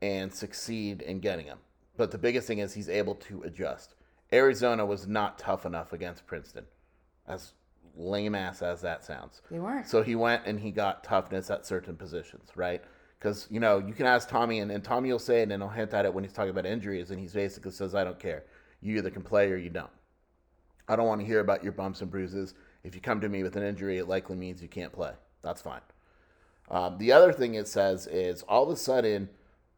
and 0.01 0.33
succeed 0.33 1.03
in 1.03 1.21
getting 1.21 1.47
them. 1.47 1.59
But 1.97 2.13
the 2.13 2.19
biggest 2.19 2.47
thing 2.47 2.59
is 2.59 2.75
he's 2.75 2.89
able 2.89 3.17
to 3.17 3.43
adjust. 3.43 3.95
Arizona 4.33 4.87
was 4.87 5.07
not 5.07 5.39
tough 5.39 5.67
enough 5.67 5.93
against 5.93 6.27
Princeton, 6.27 6.67
as 7.27 7.55
lame 7.97 8.35
ass 8.35 8.63
as 8.63 8.81
that 8.83 9.05
sounds. 9.05 9.43
They 9.51 9.59
weren't. 9.59 9.89
So 9.89 10.03
he 10.03 10.15
went 10.15 10.47
and 10.47 10.61
he 10.61 10.71
got 10.71 11.03
toughness 11.03 11.51
at 11.51 11.67
certain 11.67 11.97
positions, 11.97 12.51
right? 12.55 12.83
Because, 13.19 13.49
you 13.51 13.59
know, 13.59 13.79
you 13.79 13.93
can 13.95 14.07
ask 14.07 14.29
Tommy, 14.29 14.61
and, 14.61 14.71
and 14.71 14.85
Tommy 14.85 15.11
will 15.11 15.19
say 15.19 15.43
and 15.43 15.51
he'll 15.51 15.69
hint 15.69 15.93
at 15.93 16.05
it 16.05 16.15
when 16.15 16.23
he's 16.23 16.33
talking 16.33 16.51
about 16.51 16.67
injuries, 16.67 17.11
and 17.11 17.19
he 17.19 17.27
basically 17.27 17.73
says, 17.73 17.95
I 17.95 18.05
don't 18.05 18.19
care. 18.19 18.45
You 18.81 18.97
either 18.97 19.11
can 19.11 19.23
play 19.23 19.51
or 19.51 19.57
you 19.57 19.71
don't. 19.71 19.91
I 20.89 20.95
don't 20.97 21.07
want 21.07 21.21
to 21.21 21.27
hear 21.27 21.41
about 21.41 21.65
your 21.65 21.73
bumps 21.73 22.01
and 22.01 22.11
bruises. 22.11 22.55
If 22.85 22.95
you 22.95 23.01
come 23.01 23.21
to 23.21 23.29
me 23.29 23.43
with 23.43 23.57
an 23.57 23.65
injury, 23.65 23.99
it 23.99 24.09
likely 24.09 24.37
means 24.37 24.63
you 24.63 24.69
can't 24.69 24.93
play. 24.93 25.13
That's 25.43 25.61
fine. 25.61 25.81
Um, 26.71 26.97
the 26.99 27.13
other 27.13 27.33
thing 27.33 27.55
it 27.55 27.67
says 27.67 28.07
is 28.07 28.43
all 28.43 28.63
of 28.63 28.71
a 28.71 28.77
sudden, 28.77 29.29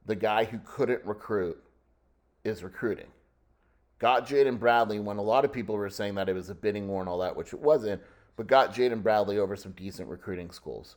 the 0.06 0.16
guy 0.16 0.44
who 0.44 0.58
couldn't 0.58 1.04
recruit 1.04 1.62
is 2.44 2.62
recruiting. 2.62 3.06
Got 3.98 4.26
Jaden 4.26 4.58
Bradley 4.58 4.98
when 4.98 5.18
a 5.18 5.22
lot 5.22 5.44
of 5.44 5.52
people 5.52 5.76
were 5.76 5.90
saying 5.90 6.14
that 6.14 6.28
it 6.28 6.34
was 6.34 6.50
a 6.50 6.54
bidding 6.54 6.88
war 6.88 7.00
and 7.00 7.08
all 7.08 7.18
that, 7.18 7.36
which 7.36 7.52
it 7.52 7.60
wasn't, 7.60 8.00
but 8.36 8.46
got 8.46 8.74
Jaden 8.74 9.02
Bradley 9.02 9.38
over 9.38 9.56
some 9.56 9.72
decent 9.72 10.08
recruiting 10.08 10.50
schools. 10.50 10.96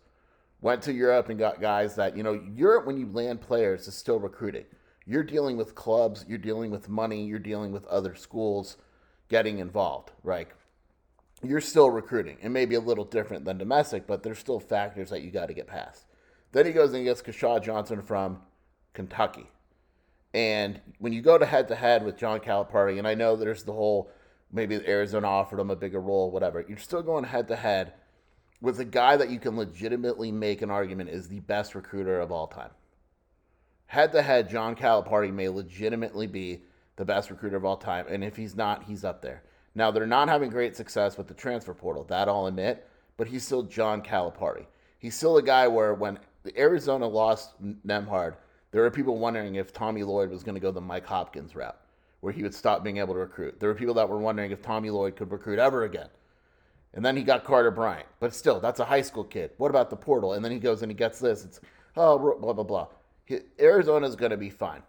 Went 0.64 0.82
to 0.84 0.94
Europe 0.94 1.28
and 1.28 1.38
got 1.38 1.60
guys 1.60 1.94
that, 1.96 2.16
you 2.16 2.24
know, 2.24 2.42
Europe, 2.56 2.86
when 2.86 2.98
you 2.98 3.12
land 3.12 3.42
players, 3.42 3.86
is 3.86 3.96
still 3.96 4.18
recruiting. 4.18 4.64
You're 5.06 5.22
dealing 5.22 5.58
with 5.58 5.76
clubs, 5.76 6.24
you're 6.26 6.38
dealing 6.38 6.72
with 6.72 6.88
money, 6.88 7.26
you're 7.26 7.38
dealing 7.38 7.74
with 7.74 7.86
other 7.88 8.16
schools 8.16 8.78
getting 9.28 9.60
involved, 9.60 10.12
right? 10.24 10.48
You're 11.44 11.60
still 11.60 11.90
recruiting. 11.90 12.38
It 12.42 12.48
may 12.48 12.66
be 12.66 12.76
a 12.76 12.80
little 12.80 13.04
different 13.04 13.44
than 13.44 13.58
domestic, 13.58 14.08
but 14.08 14.24
there's 14.24 14.40
still 14.40 14.62
factors 14.62 15.10
that 15.10 15.22
you 15.22 15.32
got 15.32 15.48
to 15.48 15.54
get 15.54 15.68
past. 15.68 16.06
Then 16.54 16.66
he 16.66 16.72
goes 16.72 16.94
and 16.94 17.04
gets 17.04 17.22
Keshad 17.22 17.64
Johnson 17.64 18.02
from 18.02 18.40
Kentucky. 18.94 19.52
And 20.34 20.80
when 21.00 21.12
you 21.12 21.22
go 21.22 21.38
to 21.38 21.46
head 21.46 21.68
to 21.68 21.76
head 21.76 22.06
with 22.06 22.16
John 22.16 22.40
Calipari, 22.40 23.00
and 23.00 23.06
I 23.06 23.16
know 23.16 23.36
there's 23.36 23.66
the 23.66 23.74
whole 23.74 24.12
maybe 24.50 24.76
Arizona 24.88 25.28
offered 25.28 25.60
him 25.60 25.72
a 25.72 25.76
bigger 25.76 26.00
role, 26.00 26.32
whatever, 26.32 26.64
you're 26.66 26.78
still 26.78 27.04
going 27.04 27.26
head 27.26 27.50
to 27.50 27.58
head 27.58 27.92
with 28.64 28.80
a 28.80 28.86
guy 28.86 29.18
that 29.18 29.30
you 29.30 29.40
can 29.40 29.58
legitimately 29.58 30.32
make 30.32 30.62
an 30.62 30.72
argument 30.72 31.10
is 31.10 31.28
the 31.28 31.42
best 31.42 31.76
recruiter 31.76 32.22
of 32.22 32.32
all 32.32 32.48
time. 32.48 32.70
Head 33.88 34.14
to 34.14 34.22
head, 34.22 34.50
John 34.50 34.74
Calipari 34.74 35.34
may 35.34 35.50
legitimately 35.50 36.28
be 36.28 36.62
the 36.96 37.04
best 37.04 37.30
recruiter 37.30 37.58
of 37.58 37.66
all 37.66 37.76
time. 37.76 38.06
And 38.08 38.24
if 38.24 38.38
he's 38.38 38.56
not, 38.56 38.86
he's 38.86 39.04
up 39.04 39.22
there. 39.22 39.44
Now, 39.76 39.92
they're 39.92 40.08
not 40.08 40.30
having 40.30 40.50
great 40.50 40.78
success 40.78 41.18
with 41.18 41.28
the 41.28 41.34
transfer 41.34 41.74
portal, 41.74 42.06
that 42.06 42.30
I'll 42.30 42.46
admit, 42.46 42.88
but 43.18 43.28
he's 43.28 43.44
still 43.44 43.64
John 43.64 44.02
Calipari. 44.02 44.66
He's 44.98 45.16
still 45.16 45.36
a 45.36 45.44
guy 45.44 45.68
where 45.68 45.94
when 45.94 46.18
Arizona 46.58 47.06
lost 47.06 47.62
Nemhard, 47.86 48.36
there 48.72 48.82
were 48.82 48.92
people 48.92 49.18
wondering 49.18 49.56
if 49.56 49.74
Tommy 49.74 50.04
Lloyd 50.04 50.30
was 50.30 50.42
going 50.42 50.56
to 50.56 50.62
go 50.62 50.72
the 50.72 50.80
Mike 50.80 51.06
Hopkins 51.06 51.54
route, 51.54 51.78
where 52.22 52.32
he 52.32 52.44
would 52.44 52.56
stop 52.56 52.82
being 52.82 52.98
able 52.98 53.14
to 53.14 53.20
recruit. 53.20 53.60
There 53.60 53.68
were 53.68 53.76
people 53.76 53.96
that 53.96 54.08
were 54.08 54.20
wondering 54.20 54.52
if 54.52 54.62
Tommy 54.62 54.90
Lloyd 54.90 55.18
could 55.18 55.32
recruit 55.32 55.60
ever 55.60 55.84
again. 55.84 56.08
And 56.94 57.04
then 57.04 57.18
he 57.18 57.24
got 57.24 57.44
Carter 57.44 57.72
Bryant. 57.72 58.08
But 58.20 58.34
still, 58.34 58.60
that's 58.60 58.80
a 58.80 58.86
high 58.86 59.02
school 59.02 59.24
kid. 59.24 59.52
What 59.58 59.70
about 59.70 59.90
the 59.90 59.96
portal? 59.96 60.34
And 60.34 60.44
then 60.44 60.52
he 60.52 60.60
goes 60.60 60.82
and 60.82 60.92
he 60.92 60.96
gets 60.96 61.20
this. 61.20 61.44
It's, 61.44 61.60
oh, 61.98 62.38
blah, 62.40 62.54
blah, 62.54 62.64
blah. 62.64 62.88
Arizona's 63.60 64.16
going 64.16 64.32
to 64.32 64.38
be 64.38 64.50
fine. 64.50 64.84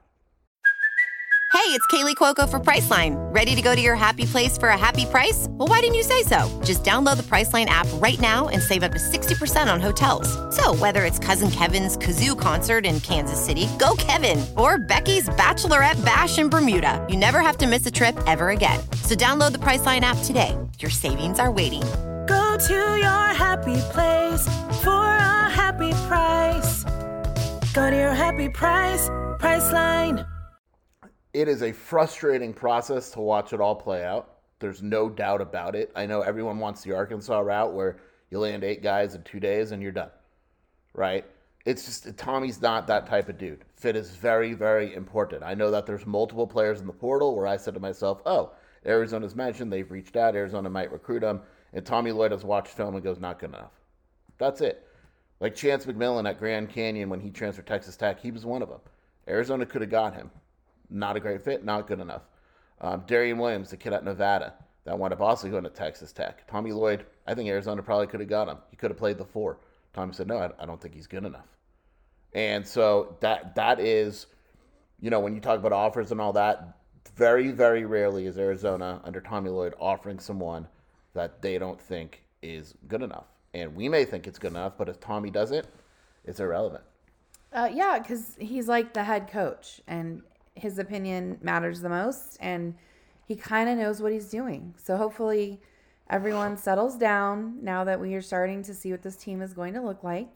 Hey, 1.55 1.71
it's 1.71 1.87
Kaley 1.87 2.17
Cuoco 2.17 2.49
for 2.49 2.59
Priceline. 2.59 3.15
Ready 3.33 3.55
to 3.55 3.63
go 3.63 3.77
to 3.77 3.81
your 3.81 3.95
happy 3.95 4.27
place 4.27 4.59
for 4.59 4.71
a 4.71 4.77
happy 4.77 5.07
price? 5.07 5.47
Well, 5.51 5.69
why 5.69 5.81
didn't 5.81 5.95
you 5.95 6.03
say 6.03 6.25
so? 6.25 6.61
Just 6.65 6.83
download 6.83 7.17
the 7.17 7.23
Priceline 7.23 7.67
app 7.67 7.87
right 7.95 8.21
now 8.21 8.49
and 8.49 8.61
save 8.61 8.83
up 8.83 8.91
to 8.91 8.99
60% 8.99 9.73
on 9.73 9.81
hotels. 9.81 10.29
So, 10.55 10.75
whether 10.75 11.05
it's 11.05 11.21
Cousin 11.21 11.53
Kevin's 11.53 11.97
Kazoo 11.97 12.39
concert 12.39 12.85
in 12.85 12.99
Kansas 13.01 13.43
City, 13.43 13.69
go 13.79 13.95
Kevin, 13.97 14.45
or 14.59 14.79
Becky's 14.79 15.29
Bachelorette 15.31 16.05
Bash 16.05 16.39
in 16.39 16.49
Bermuda, 16.51 17.07
you 17.09 17.17
never 17.17 17.39
have 17.41 17.57
to 17.59 17.69
miss 17.69 17.87
a 17.87 17.91
trip 17.91 18.19
ever 18.27 18.51
again. 18.51 18.81
So, 19.03 19.15
download 19.15 19.53
the 19.53 19.59
Priceline 19.59 20.01
app 20.01 20.19
today. 20.25 20.59
Your 20.81 20.91
savings 20.91 21.39
are 21.39 21.53
waiting. 21.53 21.83
Go 22.27 22.57
to 22.59 22.75
your 22.75 23.35
happy 23.35 23.77
place 23.93 24.45
for 24.83 24.91
a 24.91 25.49
happy 25.49 25.93
price. 26.09 26.85
Go 27.73 27.91
to 27.91 27.97
your 27.97 28.13
happy 28.13 28.49
price, 28.49 29.09
Priceline. 29.39 30.27
It 31.33 31.49
is 31.49 31.63
a 31.63 31.73
frustrating 31.73 32.53
process 32.53 33.11
to 33.13 33.21
watch 33.21 33.53
it 33.53 33.61
all 33.61 33.77
play 33.77 34.05
out. 34.05 34.39
There's 34.59 34.83
no 34.83 35.09
doubt 35.09 35.41
about 35.41 35.77
it. 35.77 35.93
I 35.95 36.07
know 36.07 36.23
everyone 36.23 36.59
wants 36.59 36.83
the 36.83 36.93
Arkansas 36.93 37.39
route 37.39 37.73
where 37.73 37.99
you 38.31 38.41
land 38.41 38.65
eight 38.65 38.83
guys 38.83 39.15
in 39.15 39.23
two 39.23 39.41
days 39.41 39.71
and 39.71 39.83
you're 39.83 39.93
done, 39.93 40.11
right? 40.93 41.25
It's 41.65 41.85
just 41.85 42.17
Tommy's 42.17 42.61
not 42.61 42.89
that 42.89 43.07
type 43.07 43.29
of 43.29 43.39
dude. 43.39 43.65
Fit 43.77 43.97
is 43.97 44.11
very, 44.11 44.55
very 44.55 44.93
important. 44.95 45.43
I 45.45 45.55
know 45.55 45.71
that 45.71 45.87
there's 45.87 46.05
multiple 46.05 46.47
players 46.47 46.81
in 46.81 46.87
the 46.87 46.93
portal 46.93 47.37
where 47.37 47.47
I 47.47 47.57
said 47.57 47.75
to 47.75 47.81
myself, 47.81 48.21
oh, 48.27 48.53
Arizona's 48.87 49.35
mentioned, 49.35 49.73
they've 49.73 49.91
reached 49.91 50.17
out, 50.17 50.35
Arizona 50.35 50.69
might 50.69 50.93
recruit 50.93 51.23
him, 51.23 51.41
and 51.73 51.85
Tommy 51.85 52.13
Lloyd 52.13 52.33
has 52.33 52.45
watched 52.45 52.69
film 52.69 52.95
and 52.95 53.05
goes, 53.05 53.19
not 53.19 53.39
good 53.39 53.51
enough. 53.51 53.73
That's 54.39 54.61
it. 54.61 54.87
Like 55.41 55.55
Chance 55.55 55.87
McMillian 55.87 56.29
at 56.29 56.39
Grand 56.39 56.71
Canyon 56.71 57.09
when 57.09 57.21
he 57.21 57.31
transferred 57.31 57.67
Texas 57.67 57.97
Tech, 57.97 58.21
he 58.21 58.31
was 58.31 58.45
one 58.47 58.63
of 58.63 58.69
them. 58.69 58.81
Arizona 59.29 59.67
could 59.67 59.81
have 59.81 59.91
got 59.91 60.15
him. 60.15 60.31
Not 60.91 61.17
a 61.17 61.21
great 61.21 61.43
fit, 61.43 61.65
not 61.65 61.87
good 61.87 62.01
enough. 62.01 62.23
Um, 62.81 63.03
Darrion 63.07 63.39
Williams, 63.39 63.71
the 63.71 63.77
kid 63.77 63.93
at 63.93 64.05
Nevada, 64.05 64.55
that 64.85 64.99
wound 64.99 65.13
up 65.13 65.21
also 65.21 65.49
going 65.49 65.65
to 65.65 65.71
Texas 65.71 66.13
Tech. 66.13 66.47
Tommy 66.47 66.73
Lloyd, 66.73 67.07
I 67.27 67.35
think 67.35 67.49
Arizona 67.49 67.83
probably 67.83 68.07
could 68.07 68.21
have 68.21 68.29
got 68.29 68.49
him. 68.49 68.59
He 68.71 68.77
could 68.77 68.91
have 68.91 68.99
played 68.99 69.19
the 69.19 69.25
four. 69.25 69.59
Tommy 69.95 70.13
said, 70.13 70.27
no, 70.27 70.39
I, 70.39 70.51
I 70.63 70.67
don't 70.67 70.81
think 70.81 70.95
he's 70.95 71.07
good 71.07 71.25
enough. 71.25 71.47
And 72.35 72.67
so 72.67 73.17
that 73.21 73.55
that 73.55 73.81
is, 73.81 74.27
you 75.01 75.09
know, 75.09 75.21
when 75.21 75.35
you 75.35 75.41
talk 75.41 75.59
about 75.59 75.73
offers 75.73 76.11
and 76.11 76.21
all 76.21 76.33
that, 76.35 76.77
very, 77.17 77.51
very 77.51 77.85
rarely 77.85 78.27
is 78.27 78.39
Arizona 78.39 79.01
under 79.05 79.21
Tommy 79.21 79.51
Lloyd 79.51 79.75
offering 79.79 80.19
someone 80.19 80.67
that 81.15 81.41
they 81.43 81.59
don't 81.59 81.81
think 81.81 82.23
is 82.43 82.75
good 82.89 83.03
enough. 83.03 83.27
And 83.53 83.75
we 83.75 83.89
may 83.89 84.05
think 84.05 84.27
it's 84.27 84.39
good 84.39 84.51
enough, 84.53 84.75
but 84.77 84.89
if 84.89 84.99
Tommy 85.01 85.31
doesn't, 85.31 85.67
it's 86.25 86.41
irrelevant. 86.41 86.83
Uh, 87.53 87.71
yeah, 87.73 88.01
because 88.01 88.37
he's 88.41 88.67
like 88.67 88.93
the 88.95 89.05
head 89.05 89.29
coach, 89.29 89.81
and 89.87 90.23
his 90.57 90.81
opinion 90.81 91.39
matters 91.41 91.81
the 91.81 91.89
most, 91.89 92.37
and 92.41 92.75
he 93.27 93.37
kind 93.37 93.69
of 93.69 93.79
knows 93.79 94.03
what 94.03 94.13
he's 94.13 94.29
doing. 94.29 94.75
So 94.77 94.97
hopefully, 94.97 95.61
everyone 96.11 96.57
settles 96.57 96.97
down 96.97 97.59
now 97.63 97.85
that 97.85 98.01
we 98.01 98.15
are 98.15 98.23
starting 98.23 98.65
to 98.65 98.75
see 98.75 98.91
what 98.91 99.03
this 99.03 99.15
team 99.15 99.41
is 99.41 99.53
going 99.53 99.75
to 99.75 99.81
look 99.81 100.03
like. 100.03 100.29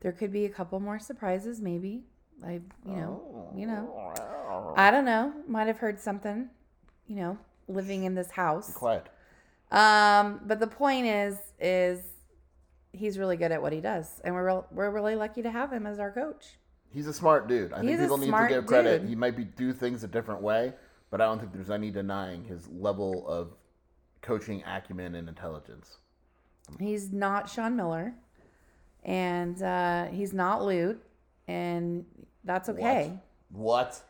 There 0.00 0.10
could 0.10 0.32
be 0.32 0.46
a 0.46 0.48
couple 0.48 0.80
more 0.80 0.98
surprises, 0.98 1.60
maybe. 1.60 2.02
Like 2.40 2.62
you 2.86 2.94
know, 2.94 3.50
you 3.54 3.66
know, 3.66 4.12
I 4.76 4.90
don't 4.90 5.04
know. 5.04 5.32
Might 5.46 5.66
have 5.66 5.78
heard 5.78 6.00
something, 6.00 6.48
you 7.06 7.16
know, 7.16 7.38
living 7.68 8.04
in 8.04 8.14
this 8.14 8.30
house. 8.30 8.72
Quiet. 8.72 9.06
Um, 9.70 10.40
but 10.46 10.60
the 10.60 10.66
point 10.66 11.06
is, 11.06 11.36
is 11.60 12.00
he's 12.92 13.18
really 13.18 13.36
good 13.36 13.52
at 13.52 13.60
what 13.60 13.72
he 13.72 13.80
does, 13.80 14.20
and 14.24 14.34
we're 14.34 14.46
real, 14.46 14.66
we're 14.70 14.90
really 14.90 15.14
lucky 15.14 15.42
to 15.42 15.50
have 15.50 15.72
him 15.72 15.86
as 15.86 15.98
our 15.98 16.10
coach. 16.10 16.56
He's 16.90 17.06
a 17.06 17.12
smart 17.12 17.48
dude. 17.48 17.72
I 17.72 17.82
He's 17.82 17.90
think 17.90 18.00
a 18.00 18.02
people 18.04 18.16
need 18.16 18.24
to 18.26 18.30
smart 18.30 18.50
give 18.50 18.66
credit. 18.66 19.00
dude. 19.00 19.08
He 19.10 19.14
might 19.14 19.36
be 19.36 19.44
do 19.44 19.72
things 19.74 20.04
a 20.04 20.08
different 20.08 20.40
way, 20.40 20.72
but 21.10 21.20
I 21.20 21.26
don't 21.26 21.38
think 21.38 21.52
there's 21.52 21.70
any 21.70 21.90
denying 21.90 22.44
his 22.44 22.66
level 22.68 23.28
of 23.28 23.52
coaching 24.22 24.62
acumen 24.64 25.14
and 25.14 25.28
intelligence. 25.28 25.98
He's 26.80 27.12
not 27.12 27.48
Sean 27.48 27.76
Miller, 27.76 28.14
and 29.04 29.62
uh, 29.62 30.06
he's 30.06 30.32
not 30.32 30.64
Lute, 30.64 31.02
and 31.46 32.04
that's 32.44 32.68
okay. 32.70 33.12
What? 33.50 34.00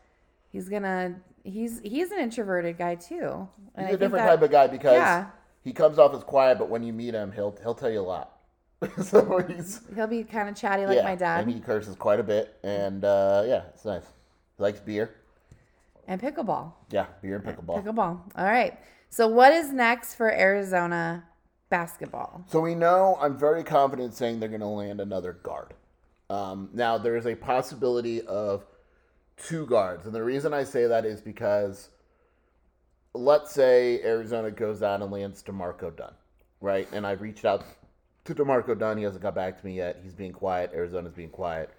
He's 0.51 0.69
gonna. 0.69 1.15
He's 1.43 1.79
he's 1.81 2.11
an 2.11 2.19
introverted 2.19 2.77
guy 2.77 2.95
too. 2.95 3.47
And 3.75 3.85
He's 3.87 3.93
I 3.93 3.95
a 3.95 3.97
different 3.97 4.25
that- 4.25 4.27
type 4.27 4.41
of 4.41 4.51
guy 4.51 4.67
because 4.67 4.93
yeah. 4.93 5.27
he 5.63 5.71
comes 5.73 5.97
off 5.99 6.13
as 6.13 6.23
quiet, 6.23 6.57
but 6.59 6.69
when 6.69 6.83
you 6.83 6.93
meet 6.93 7.13
him, 7.13 7.31
he'll 7.31 7.55
he'll 7.61 7.75
tell 7.75 7.89
you 7.89 8.01
a 8.01 8.01
lot. 8.01 8.35
so 9.03 9.39
he's 9.47 9.81
He'll 9.95 10.07
be 10.07 10.23
kind 10.23 10.47
of 10.49 10.55
chatty 10.55 10.85
like 10.85 10.97
yeah, 10.97 11.03
my 11.03 11.15
dad. 11.15 11.43
and 11.43 11.53
he 11.53 11.59
curses 11.59 11.95
quite 11.95 12.19
a 12.19 12.23
bit, 12.23 12.57
and 12.63 13.03
uh, 13.03 13.43
yeah, 13.45 13.63
it's 13.73 13.83
nice. 13.85 14.05
He 14.57 14.63
likes 14.63 14.79
beer. 14.79 15.15
and 16.07 16.21
pickleball. 16.21 16.73
Yeah, 16.89 17.05
beer 17.21 17.35
and 17.35 17.43
pickleball. 17.45 17.83
Pickleball. 17.83 18.19
All 18.37 18.45
right. 18.45 18.77
So 19.09 19.27
what 19.27 19.51
is 19.53 19.71
next 19.73 20.15
for 20.15 20.31
Arizona 20.31 21.23
basketball? 21.69 22.43
So 22.47 22.59
we 22.61 22.75
know 22.75 23.17
I'm 23.19 23.37
very 23.37 23.63
confident 23.63 24.13
saying 24.13 24.39
they're 24.39 24.49
going 24.49 24.61
to 24.61 24.67
land 24.67 25.01
another 25.01 25.33
guard. 25.33 25.73
Um, 26.29 26.69
now 26.73 26.97
there 26.97 27.17
is 27.17 27.25
a 27.25 27.35
possibility 27.35 28.21
of 28.21 28.65
two 29.39 29.65
guards, 29.65 30.05
and 30.05 30.13
the 30.13 30.23
reason 30.23 30.53
I 30.53 30.63
say 30.63 30.87
that 30.87 31.05
is 31.05 31.21
because 31.21 31.89
let's 33.13 33.51
say 33.51 34.01
Arizona 34.03 34.51
goes 34.51 34.83
out 34.83 35.01
and 35.01 35.11
lands 35.11 35.41
Demarco 35.43 35.95
Dunn, 35.95 36.13
right? 36.61 36.87
And 36.91 37.05
I've 37.05 37.21
reached 37.21 37.45
out 37.45 37.65
to 38.25 38.35
Demarco 38.35 38.77
Dunn. 38.77 38.97
He 38.97 39.03
hasn't 39.03 39.23
got 39.23 39.35
back 39.35 39.59
to 39.59 39.65
me 39.65 39.75
yet. 39.75 39.99
He's 40.03 40.13
being 40.13 40.31
quiet. 40.31 40.71
Arizona's 40.73 41.13
being 41.13 41.29
quiet. 41.29 41.71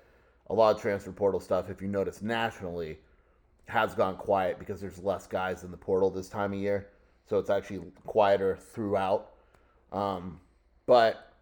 A 0.49 0.55
lot 0.55 0.75
of 0.75 0.83
transfer 0.83 1.12
portal 1.12 1.40
stuff, 1.40 1.71
if 1.71 1.81
you 1.81 1.88
notice 1.88 2.23
nationally, 2.23 2.99
has 3.67 3.95
gone 3.95 4.17
quiet 4.17 4.59
because 4.59 4.81
there's 4.81 4.99
less 4.99 5.26
guys 5.26 5.62
in 5.62 5.71
the 5.71 5.76
portal 5.76 6.11
this 6.11 6.29
time 6.29 6.52
of 6.52 6.59
year. 6.59 6.88
So 7.29 7.38
it's 7.38 7.50
actually 7.50 7.81
quieter 8.05 8.57
throughout. 8.57 9.31
Um, 9.93 10.40
but 10.87 11.33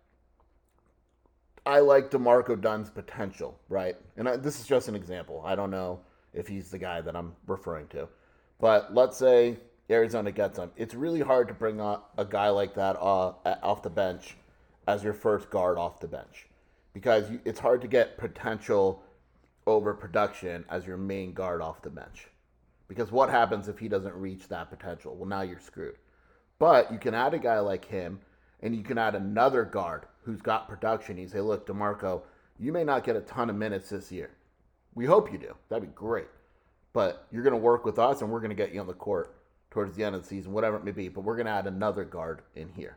I 1.65 1.81
like 1.81 2.11
DeMarco 2.11 2.61
Dunn's 2.61 2.91
potential, 2.91 3.59
right? 3.71 3.97
And 4.19 4.29
I, 4.29 4.37
this 4.37 4.61
is 4.61 4.67
just 4.67 4.89
an 4.89 4.95
example. 4.95 5.43
I 5.45 5.55
don't 5.55 5.71
know 5.71 6.01
if 6.33 6.49
he's 6.49 6.71
the 6.71 6.79
guy 6.79 7.01
that 7.01 7.17
I'm 7.17 7.35
referring 7.47 7.89
to. 7.89 8.09
But 8.61 8.95
let's 8.95 9.17
say 9.17 9.59
Arizona 9.91 10.33
gets 10.33 10.59
him. 10.59 10.71
It's 10.77 10.95
really 10.95 11.21
hard 11.21 11.49
to 11.49 11.55
bring 11.55 11.81
up 11.81 12.13
a 12.19 12.25
guy 12.25 12.49
like 12.49 12.75
that 12.75 12.97
uh, 12.97 13.33
off 13.63 13.83
the 13.83 13.91
bench 13.91 14.37
as 14.87 15.05
your 15.05 15.13
first 15.13 15.51
guard 15.51 15.79
off 15.79 16.01
the 16.01 16.09
bench 16.09 16.47
because 16.93 17.31
you, 17.31 17.41
it's 17.45 17.61
hard 17.61 17.81
to 17.83 17.89
get 17.89 18.19
potential 18.19 19.03
over 19.67 19.95
production 19.95 20.65
as 20.71 20.87
your 20.87 20.97
main 20.97 21.33
guard 21.33 21.63
off 21.63 21.83
the 21.83 21.91
bench. 21.91 22.29
Because 22.89 23.13
what 23.13 23.29
happens 23.29 23.69
if 23.69 23.79
he 23.79 23.89
doesn't 23.89 24.15
reach 24.15 24.49
that 24.49 24.71
potential? 24.71 25.15
Well, 25.15 25.29
now 25.29 25.43
you're 25.43 25.61
screwed. 25.61 25.97
But 26.59 26.91
you 26.91 26.99
can 26.99 27.15
add 27.15 27.35
a 27.35 27.39
guy 27.39 27.61
like 27.61 27.85
him, 27.85 28.21
and 28.63 28.75
you 28.75 28.83
can 28.83 28.99
add 28.99 29.15
another 29.15 29.65
guard 29.65 30.07
who's 30.25 30.41
got 30.41 30.69
production. 30.69 31.19
You 31.19 31.29
say, 31.29 31.41
look, 31.41 31.67
DeMarco, 31.67 32.23
you 32.59 32.73
may 32.73 32.83
not 32.83 33.05
get 33.05 33.15
a 33.15 33.21
ton 33.21 33.51
of 33.51 33.57
minutes 33.57 33.91
this 33.91 34.11
year. 34.11 34.31
We 34.99 35.07
hope 35.07 35.31
you 35.33 35.39
do. 35.39 35.55
That'd 35.69 35.89
be 35.89 35.95
great. 35.95 36.27
But 36.93 37.25
you're 37.31 37.45
going 37.45 37.53
to 37.53 37.57
work 37.57 37.85
with 37.85 38.01
us, 38.01 38.21
and 38.21 38.33
we're 38.33 38.41
going 38.41 38.51
to 38.51 38.57
get 38.57 38.75
you 38.75 38.81
on 38.81 38.89
the 38.89 38.95
court 38.95 39.33
towards 39.71 39.95
the 39.95 40.03
end 40.03 40.17
of 40.17 40.23
the 40.23 40.29
season, 40.29 40.51
whatever 40.51 40.77
it 40.77 40.83
may 40.83 40.91
be. 40.91 41.07
But 41.07 41.21
we're 41.21 41.37
going 41.37 41.47
to 41.47 41.53
add 41.53 41.69
another 41.69 42.03
guard 42.03 42.43
in 42.57 42.69
here 42.71 42.97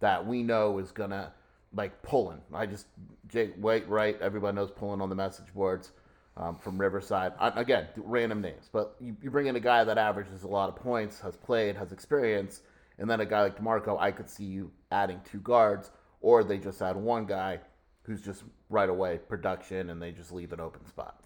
that 0.00 0.26
we 0.26 0.42
know 0.42 0.78
is 0.78 0.90
going 0.90 1.10
to, 1.10 1.30
like, 1.72 2.02
Pullin. 2.02 2.40
I 2.52 2.66
just, 2.66 2.86
Jake, 3.28 3.52
wait, 3.56 3.86
right? 3.86 4.20
Everybody 4.20 4.56
knows 4.56 4.72
Pullin 4.72 5.00
on 5.00 5.08
the 5.10 5.14
message 5.14 5.54
boards 5.54 5.92
um, 6.36 6.58
from 6.58 6.76
Riverside. 6.76 7.34
I, 7.38 7.52
again, 7.60 7.86
random 7.98 8.40
names, 8.40 8.68
but 8.72 8.96
you, 8.98 9.16
you 9.22 9.30
bring 9.30 9.46
in 9.46 9.54
a 9.54 9.60
guy 9.60 9.84
that 9.84 9.98
averages 9.98 10.42
a 10.42 10.48
lot 10.48 10.70
of 10.70 10.74
points, 10.74 11.20
has 11.20 11.36
played, 11.36 11.76
has 11.76 11.92
experience, 11.92 12.62
and 12.98 13.08
then 13.08 13.20
a 13.20 13.26
guy 13.26 13.42
like 13.42 13.56
DeMarco, 13.56 13.96
I 14.00 14.10
could 14.10 14.28
see 14.28 14.44
you 14.44 14.72
adding 14.90 15.20
two 15.30 15.38
guards, 15.38 15.92
or 16.20 16.42
they 16.42 16.58
just 16.58 16.82
add 16.82 16.96
one 16.96 17.26
guy 17.26 17.60
who's 18.02 18.20
just 18.20 18.44
right 18.68 18.88
away 18.88 19.18
production 19.28 19.90
and 19.90 20.00
they 20.02 20.12
just 20.12 20.32
leave 20.32 20.52
an 20.52 20.60
open 20.60 20.86
spot. 20.86 21.22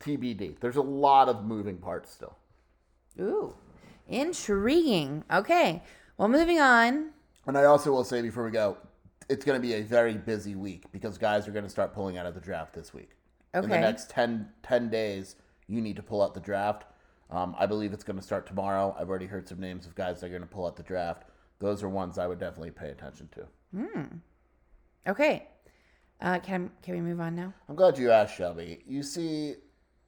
TBD. 0.00 0.58
There's 0.60 0.76
a 0.76 0.82
lot 0.82 1.28
of 1.28 1.44
moving 1.44 1.78
parts 1.78 2.10
still. 2.10 2.36
Ooh, 3.20 3.54
intriguing. 4.08 5.24
Okay. 5.32 5.82
Well, 6.18 6.28
moving 6.28 6.60
on. 6.60 7.10
And 7.46 7.56
I 7.56 7.64
also 7.64 7.92
will 7.92 8.04
say 8.04 8.22
before 8.22 8.44
we 8.44 8.50
go, 8.50 8.76
it's 9.28 9.44
going 9.44 9.60
to 9.60 9.66
be 9.66 9.74
a 9.74 9.82
very 9.82 10.14
busy 10.14 10.54
week 10.54 10.84
because 10.92 11.18
guys 11.18 11.48
are 11.48 11.52
going 11.52 11.64
to 11.64 11.70
start 11.70 11.94
pulling 11.94 12.18
out 12.18 12.26
of 12.26 12.34
the 12.34 12.40
draft 12.40 12.74
this 12.74 12.92
week. 12.92 13.10
Okay. 13.54 13.64
In 13.64 13.70
the 13.70 13.80
next 13.80 14.10
10, 14.10 14.48
10 14.62 14.90
days, 14.90 15.36
you 15.66 15.80
need 15.80 15.96
to 15.96 16.02
pull 16.02 16.22
out 16.22 16.34
the 16.34 16.40
draft. 16.40 16.84
Um, 17.30 17.56
I 17.58 17.66
believe 17.66 17.92
it's 17.92 18.04
going 18.04 18.18
to 18.18 18.22
start 18.22 18.46
tomorrow. 18.46 18.94
I've 18.98 19.08
already 19.08 19.26
heard 19.26 19.48
some 19.48 19.58
names 19.58 19.86
of 19.86 19.94
guys 19.94 20.20
that 20.20 20.26
are 20.26 20.30
going 20.30 20.42
to 20.42 20.48
pull 20.48 20.66
out 20.66 20.76
the 20.76 20.82
draft. 20.82 21.24
Those 21.58 21.82
are 21.82 21.88
ones 21.88 22.18
I 22.18 22.26
would 22.26 22.38
definitely 22.38 22.70
pay 22.70 22.90
attention 22.90 23.28
to. 23.34 23.46
Okay. 25.06 25.48
Uh, 26.20 26.38
can 26.38 26.70
can 26.82 26.94
we 26.94 27.00
move 27.00 27.20
on 27.20 27.34
now? 27.36 27.52
I'm 27.68 27.74
glad 27.76 27.98
you 27.98 28.10
asked, 28.10 28.36
Shelby. 28.36 28.82
You 28.86 29.02
see, 29.02 29.56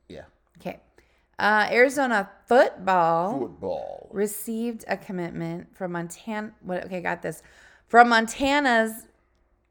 yeah, 0.08 0.22
Okay. 0.58 0.80
Uh, 1.38 1.68
Arizona 1.70 2.28
football 2.46 3.38
football. 3.38 4.08
received 4.10 4.84
a 4.88 4.96
commitment 4.96 5.76
from 5.76 5.92
Montana. 5.92 6.52
What? 6.62 6.84
Okay, 6.86 7.00
got 7.00 7.22
this. 7.22 7.42
From 7.86 8.08
Montana's 8.08 9.06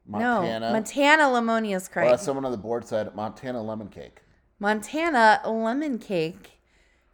Montana. 0.06 0.60
no 0.60 0.72
Montana 0.72 1.24
Lemonious 1.24 1.82
Well, 1.82 1.92
Craig. 1.92 2.10
that's 2.10 2.22
someone 2.22 2.44
on 2.44 2.52
the 2.52 2.56
board 2.58 2.86
said 2.86 3.14
Montana 3.14 3.60
lemon 3.62 3.88
cake. 3.88 4.22
Montana 4.60 5.40
Lemon 5.44 5.98
Cake 5.98 6.58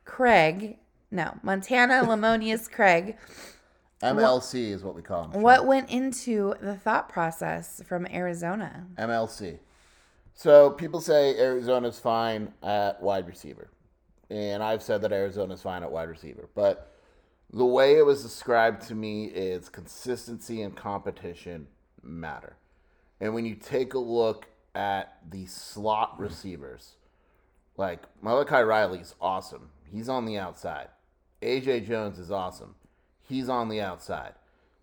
Craig. 0.04 0.78
No, 1.10 1.34
Montana 1.42 2.02
Lemonious 2.04 2.70
Craig. 2.70 3.16
MLC 4.02 4.70
is 4.70 4.82
what 4.82 4.94
we 4.94 5.02
call 5.02 5.28
them. 5.28 5.40
What 5.40 5.66
went 5.66 5.90
into 5.90 6.54
the 6.60 6.76
thought 6.76 7.08
process 7.08 7.82
from 7.86 8.06
Arizona? 8.06 8.86
MLC. 8.98 9.58
So 10.34 10.70
people 10.70 11.00
say 11.00 11.38
Arizona's 11.38 11.98
fine 11.98 12.52
at 12.62 13.00
wide 13.00 13.26
receiver. 13.26 13.70
And 14.30 14.62
I've 14.62 14.82
said 14.82 15.02
that 15.02 15.12
Arizona's 15.12 15.62
fine 15.62 15.82
at 15.82 15.92
wide 15.92 16.08
receiver. 16.08 16.48
But 16.54 16.92
the 17.52 17.64
way 17.64 17.98
it 17.98 18.04
was 18.04 18.22
described 18.22 18.82
to 18.88 18.94
me 18.94 19.26
is 19.26 19.68
consistency 19.68 20.62
and 20.62 20.76
competition 20.76 21.68
matter. 22.02 22.56
And 23.20 23.32
when 23.32 23.46
you 23.46 23.54
take 23.54 23.94
a 23.94 23.98
look 23.98 24.46
at 24.74 25.18
the 25.30 25.46
slot 25.46 26.14
hmm. 26.16 26.24
receivers, 26.24 26.96
like 27.76 28.02
Malachi 28.22 28.62
Riley's 28.62 29.14
awesome. 29.20 29.70
He's 29.90 30.08
on 30.08 30.26
the 30.26 30.38
outside. 30.38 30.88
AJ 31.42 31.86
Jones 31.86 32.18
is 32.18 32.30
awesome. 32.30 32.74
He's 33.26 33.48
on 33.48 33.68
the 33.68 33.80
outside. 33.80 34.34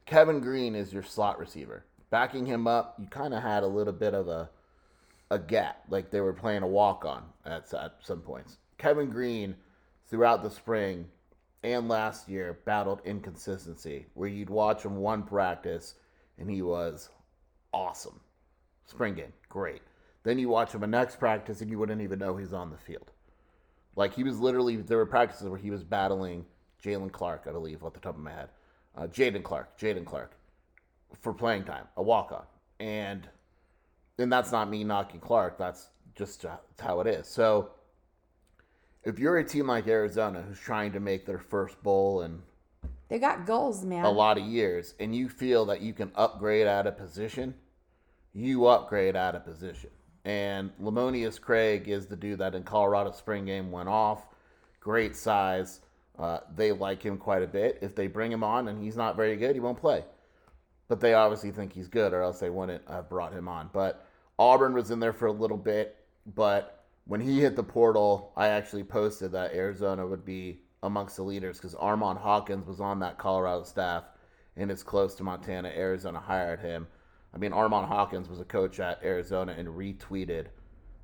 Kevin 0.06 0.40
Green 0.40 0.76
is 0.76 0.92
your 0.92 1.04
slot 1.04 1.40
receiver. 1.40 1.86
Backing 2.10 2.46
him 2.46 2.68
up, 2.68 2.96
you 3.00 3.08
kind 3.08 3.34
of 3.34 3.42
had 3.42 3.64
a 3.64 3.68
little 3.68 3.94
bit 3.94 4.14
of 4.14 4.28
a 4.28 4.50
a 5.32 5.40
gap, 5.40 5.84
like 5.90 6.12
they 6.12 6.20
were 6.20 6.34
playing 6.34 6.62
a 6.62 6.68
walk 6.68 7.06
on 7.06 7.24
at, 7.46 7.74
at 7.74 7.96
some 8.02 8.20
points. 8.20 8.58
Kevin 8.78 9.10
Green, 9.10 9.56
throughout 10.10 10.44
the 10.44 10.50
spring 10.50 11.08
and 11.64 11.88
last 11.88 12.28
year, 12.28 12.60
battled 12.66 13.00
inconsistency, 13.06 14.08
where 14.14 14.28
you'd 14.28 14.50
watch 14.50 14.84
him 14.84 14.98
one 14.98 15.24
practice 15.24 15.96
and 16.38 16.50
he 16.50 16.62
was 16.62 17.10
awesome. 17.74 18.20
Spring 18.86 19.14
game, 19.14 19.32
great. 19.48 19.82
Then 20.24 20.38
you 20.38 20.50
watch 20.50 20.74
him 20.74 20.84
a 20.84 20.88
next 20.88 21.18
practice 21.18 21.62
and 21.62 21.72
you 21.72 21.80
wouldn't 21.80 22.02
even 22.02 22.20
know 22.20 22.36
he's 22.36 22.52
on 22.52 22.70
the 22.70 22.78
field. 22.78 23.12
Like 23.96 24.14
he 24.14 24.24
was 24.24 24.38
literally, 24.40 24.76
there 24.76 24.98
were 24.98 25.06
practices 25.06 25.48
where 25.48 25.58
he 25.58 25.72
was 25.72 25.84
battling 25.84 26.46
Jalen 26.84 27.12
Clark, 27.12 27.46
I 27.48 27.52
believe, 27.52 27.84
off 27.84 27.94
the 27.94 28.00
top 28.00 28.16
of 28.16 28.22
my 28.22 28.32
head. 28.32 28.50
Uh, 28.96 29.08
Jaden 29.08 29.44
Clark, 29.44 29.80
Jaden 29.80 30.06
Clark, 30.06 30.34
for 31.22 31.34
playing 31.34 31.64
time, 31.64 31.86
a 31.98 32.04
walk 32.04 32.32
on. 32.32 32.44
And 32.80 33.28
and 34.18 34.32
that's 34.32 34.52
not 34.52 34.70
me 34.70 34.84
knocking 34.84 35.20
Clark. 35.20 35.58
That's 35.58 35.88
just 36.16 36.46
how 36.80 37.00
it 37.00 37.08
is. 37.08 37.28
So 37.28 37.72
if 39.04 39.18
you're 39.18 39.38
a 39.38 39.44
team 39.44 39.68
like 39.68 39.88
Arizona 39.88 40.42
who's 40.42 40.60
trying 40.60 40.92
to 40.92 41.00
make 41.00 41.26
their 41.26 41.40
first 41.40 41.82
bowl 41.82 42.22
and 42.22 42.42
They 43.08 43.18
got 43.18 43.46
goals, 43.46 43.84
man. 43.84 44.06
a 44.06 44.12
lot 44.12 44.38
of 44.38 44.44
years, 44.46 44.94
and 45.00 45.16
you 45.16 45.28
feel 45.30 45.66
that 45.68 45.82
you 45.82 45.94
can 45.94 46.12
upgrade 46.16 46.68
out 46.68 46.86
of 46.88 46.98
position, 46.98 47.54
you 48.34 48.68
upgrade 48.68 49.16
out 49.16 49.36
of 49.36 49.44
position. 49.46 49.90
And 50.24 50.72
Lemonious 50.80 51.42
Craig 51.42 51.88
is 51.88 52.06
the 52.08 52.16
dude 52.16 52.40
that 52.40 52.54
in 52.54 52.64
Colorado 52.64 53.12
spring 53.12 53.46
game 53.46 53.72
went 53.72 53.90
off. 53.90 54.28
Great 54.80 55.16
size. 55.16 55.80
Uh, 56.22 56.40
they 56.56 56.72
like 56.72 57.02
him 57.02 57.18
quite 57.18 57.42
a 57.42 57.48
bit. 57.48 57.80
If 57.82 57.96
they 57.96 58.08
bring 58.08 58.32
him 58.32 58.44
on 58.44 58.68
and 58.68 58.82
he's 58.84 58.96
not 58.96 59.16
very 59.16 59.36
good, 59.36 59.56
he 59.56 59.60
won't 59.60 59.80
play. 59.80 60.06
But 60.88 61.00
they 61.00 61.14
obviously 61.14 61.52
think 61.52 61.74
he's 61.74 61.88
good, 61.88 62.14
or 62.14 62.22
else 62.22 62.40
they 62.40 62.50
wouldn't 62.50 62.88
have 62.88 63.10
brought 63.10 63.34
him 63.34 63.48
on. 63.48 63.70
But 63.74 64.06
Auburn 64.38 64.74
was 64.74 64.92
in 64.92 65.00
there 65.00 65.14
for 65.14 65.26
a 65.26 65.32
little 65.32 65.58
bit, 65.58 65.98
but 66.36 66.86
when 67.06 67.22
he 67.22 67.40
hit 67.40 67.56
the 67.56 67.64
portal, 67.64 68.34
I 68.38 68.48
actually 68.48 68.84
posted 68.84 69.32
that 69.32 69.54
Arizona 69.54 70.06
would 70.06 70.24
be 70.24 70.62
amongst 70.84 71.16
the 71.16 71.24
leaders 71.24 71.58
because 71.58 71.76
Armon 71.76 72.18
Hawkins 72.18 72.68
was 72.68 72.80
on 72.80 73.00
that 73.00 73.18
Colorado 73.18 73.64
staff 73.64 74.04
and 74.58 74.70
it's 74.70 74.84
close 74.84 75.16
to 75.16 75.24
Montana. 75.24 75.70
Arizona 75.70 76.20
hired 76.20 76.60
him. 76.60 76.88
I 77.34 77.38
mean, 77.38 77.52
Armon 77.52 77.88
Hawkins 77.88 78.28
was 78.28 78.40
a 78.40 78.46
coach 78.46 78.80
at 78.80 79.04
Arizona 79.04 79.56
and 79.58 79.68
retweeted 79.70 80.48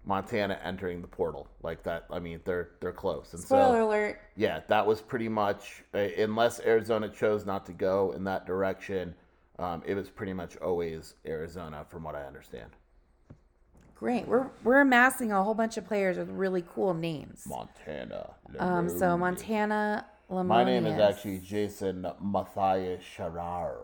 Montana 0.05 0.59
entering 0.63 1.01
the 1.01 1.07
portal 1.07 1.47
like 1.63 1.83
that. 1.83 2.05
I 2.09 2.19
mean, 2.19 2.39
they're 2.45 2.69
they're 2.79 2.93
close. 2.93 3.33
And 3.33 3.41
Spoiler 3.41 3.81
so, 3.81 3.87
alert. 3.89 4.21
yeah, 4.35 4.61
that 4.67 4.85
was 4.87 5.01
pretty 5.01 5.27
much 5.29 5.83
uh, 5.93 5.97
unless 6.17 6.59
Arizona 6.61 7.09
chose 7.09 7.45
not 7.45 7.65
to 7.65 7.73
go 7.73 8.13
in 8.13 8.23
that 8.25 8.45
direction. 8.45 9.13
Um, 9.59 9.81
it 9.85 9.95
was 9.95 10.09
pretty 10.09 10.33
much 10.33 10.55
always 10.57 11.15
Arizona, 11.25 11.83
from 11.89 12.03
what 12.03 12.13
I 12.15 12.23
understand. 12.25 12.69
Great. 13.95 14.27
We're 14.27 14.47
we're 14.63 14.81
amassing 14.81 15.31
a 15.31 15.43
whole 15.43 15.55
bunch 15.55 15.75
of 15.77 15.85
players 15.87 16.17
with 16.17 16.29
really 16.29 16.63
cool 16.73 16.93
names. 16.93 17.45
Montana. 17.47 18.35
Um, 18.59 18.87
so 18.89 19.17
Montana. 19.17 20.05
My 20.29 20.63
name 20.63 20.85
is 20.85 20.99
actually 20.99 21.39
Jason 21.39 22.05
Matthias 22.21 23.01
Sharar. 23.17 23.77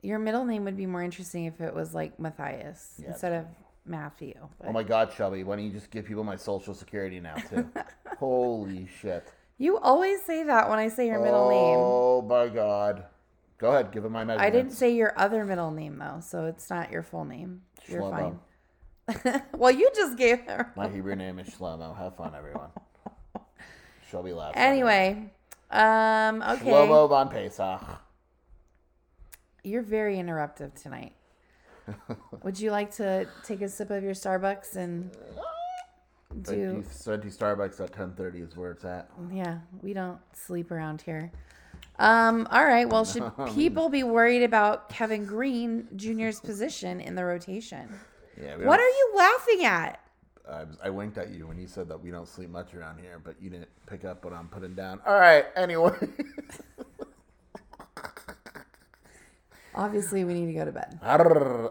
Your 0.00 0.18
middle 0.20 0.44
name 0.44 0.64
would 0.64 0.76
be 0.76 0.86
more 0.86 1.02
interesting 1.02 1.44
if 1.46 1.60
it 1.60 1.74
was 1.74 1.92
like 1.94 2.18
Matthias 2.20 2.94
Yeah. 3.02 3.08
instead 3.08 3.32
of 3.32 3.46
Matthew. 3.86 4.34
Oh 4.64 4.72
my 4.72 4.82
God, 4.82 5.12
Shelby, 5.16 5.44
why 5.44 5.56
don't 5.56 5.64
you 5.64 5.70
just 5.72 5.90
give 5.90 6.04
people 6.04 6.24
my 6.24 6.36
social 6.36 6.74
security 6.74 7.20
now 7.20 7.36
too? 7.36 7.68
Holy 8.18 8.88
shit! 9.00 9.32
You 9.58 9.78
always 9.78 10.22
say 10.22 10.42
that 10.44 10.68
when 10.68 10.78
I 10.78 10.88
say 10.88 11.06
your 11.06 11.22
middle 11.22 11.48
name. 11.48 11.78
Oh 11.78 12.22
my 12.22 12.48
God! 12.48 13.04
Go 13.58 13.70
ahead, 13.72 13.90
give 13.92 14.04
him 14.04 14.12
my 14.12 14.20
I 14.20 14.24
measurements. 14.24 14.56
didn't 14.56 14.72
say 14.72 14.94
your 14.94 15.18
other 15.18 15.44
middle 15.44 15.70
name 15.70 15.98
though, 15.98 16.20
so 16.20 16.46
it's 16.46 16.68
not 16.68 16.90
your 16.90 17.02
full 17.02 17.24
name. 17.24 17.62
You're 17.86 18.02
Shlomo. 18.02 18.10
fine. 18.10 19.42
well, 19.56 19.70
you 19.70 19.90
just 19.94 20.18
gave 20.18 20.40
her. 20.42 20.72
My 20.76 20.88
Hebrew 20.88 21.14
name 21.14 21.38
is 21.38 21.48
Shlomo. 21.48 21.96
Have 21.96 22.16
fun, 22.16 22.34
everyone. 22.36 22.70
Shelby 24.10 24.32
laughs. 24.32 24.56
Anyway, 24.56 25.30
um, 25.70 26.42
okay. 26.42 26.70
Shlomo 26.70 27.08
von 27.08 27.28
Pesach. 27.28 27.82
You're 29.64 29.82
very 29.82 30.16
interruptive 30.16 30.80
tonight. 30.80 31.12
Would 32.42 32.58
you 32.58 32.70
like 32.70 32.90
to 32.96 33.28
take 33.44 33.62
a 33.62 33.68
sip 33.68 33.90
of 33.90 34.02
your 34.02 34.14
Starbucks 34.14 34.76
and 34.76 35.10
do? 36.42 36.84
Twenty 37.04 37.28
Starbucks 37.28 37.80
at 37.80 37.92
ten 37.92 38.12
thirty 38.12 38.40
is 38.40 38.56
where 38.56 38.72
it's 38.72 38.84
at. 38.84 39.08
Yeah, 39.32 39.58
we 39.82 39.92
don't 39.92 40.18
sleep 40.32 40.70
around 40.70 41.02
here. 41.02 41.30
Um, 41.98 42.46
all 42.50 42.64
right. 42.64 42.88
Well, 42.88 43.04
should 43.04 43.30
people 43.54 43.88
be 43.88 44.02
worried 44.02 44.42
about 44.42 44.88
Kevin 44.88 45.24
Green 45.24 45.88
Jr.'s 45.96 46.40
position 46.40 47.00
in 47.00 47.14
the 47.14 47.24
rotation? 47.24 47.88
Yeah. 48.40 48.56
What 48.58 48.80
are 48.80 48.88
you 48.88 49.12
laughing 49.16 49.64
at? 49.64 50.00
I, 50.48 50.64
was- 50.64 50.78
I 50.84 50.90
winked 50.90 51.16
at 51.18 51.30
you 51.30 51.46
when 51.46 51.58
you 51.58 51.66
said 51.66 51.88
that 51.88 52.00
we 52.00 52.10
don't 52.10 52.28
sleep 52.28 52.50
much 52.50 52.74
around 52.74 52.98
here, 53.00 53.20
but 53.22 53.34
you 53.40 53.50
didn't 53.50 53.68
pick 53.86 54.04
up 54.04 54.24
what 54.24 54.34
I'm 54.34 54.48
putting 54.48 54.74
down. 54.74 55.00
All 55.06 55.18
right. 55.18 55.46
Anyway. 55.56 55.92
Obviously, 59.76 60.24
we 60.24 60.34
need 60.34 60.46
to 60.46 60.52
go 60.52 60.64
to 60.64 60.72
bed. 60.72 60.98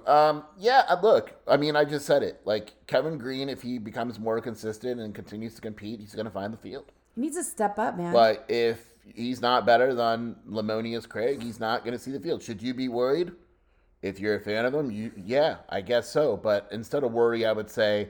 um. 0.07 0.43
Yeah. 0.57 0.83
uh, 0.87 0.99
Look. 1.01 1.33
I 1.47 1.57
mean, 1.57 1.75
I 1.75 1.85
just 1.85 2.05
said 2.05 2.23
it. 2.23 2.41
Like 2.45 2.73
Kevin 2.87 3.17
Green, 3.17 3.49
if 3.49 3.61
he 3.61 3.77
becomes 3.79 4.19
more 4.19 4.39
consistent 4.41 4.99
and 5.01 5.13
continues 5.13 5.55
to 5.55 5.61
compete, 5.61 5.99
he's 5.99 6.13
going 6.13 6.25
to 6.25 6.31
find 6.31 6.53
the 6.53 6.57
field. 6.57 6.91
He 7.15 7.21
needs 7.21 7.37
to 7.37 7.43
step 7.43 7.79
up, 7.79 7.97
man. 7.97 8.13
But 8.13 8.45
if 8.47 8.79
he's 9.13 9.41
not 9.41 9.65
better 9.65 9.93
than 9.93 10.35
Lemonious 10.47 11.07
Craig, 11.07 11.41
he's 11.41 11.59
not 11.59 11.83
going 11.83 11.93
to 11.93 11.99
see 11.99 12.11
the 12.11 12.19
field. 12.19 12.43
Should 12.43 12.61
you 12.61 12.73
be 12.73 12.87
worried? 12.87 13.31
If 14.01 14.19
you're 14.19 14.35
a 14.35 14.39
fan 14.39 14.65
of 14.65 14.73
him, 14.73 14.91
you 14.91 15.11
yeah, 15.17 15.57
I 15.69 15.81
guess 15.81 16.07
so. 16.09 16.37
But 16.37 16.67
instead 16.71 17.03
of 17.03 17.11
worry, 17.11 17.45
I 17.45 17.51
would 17.51 17.71
say 17.71 18.09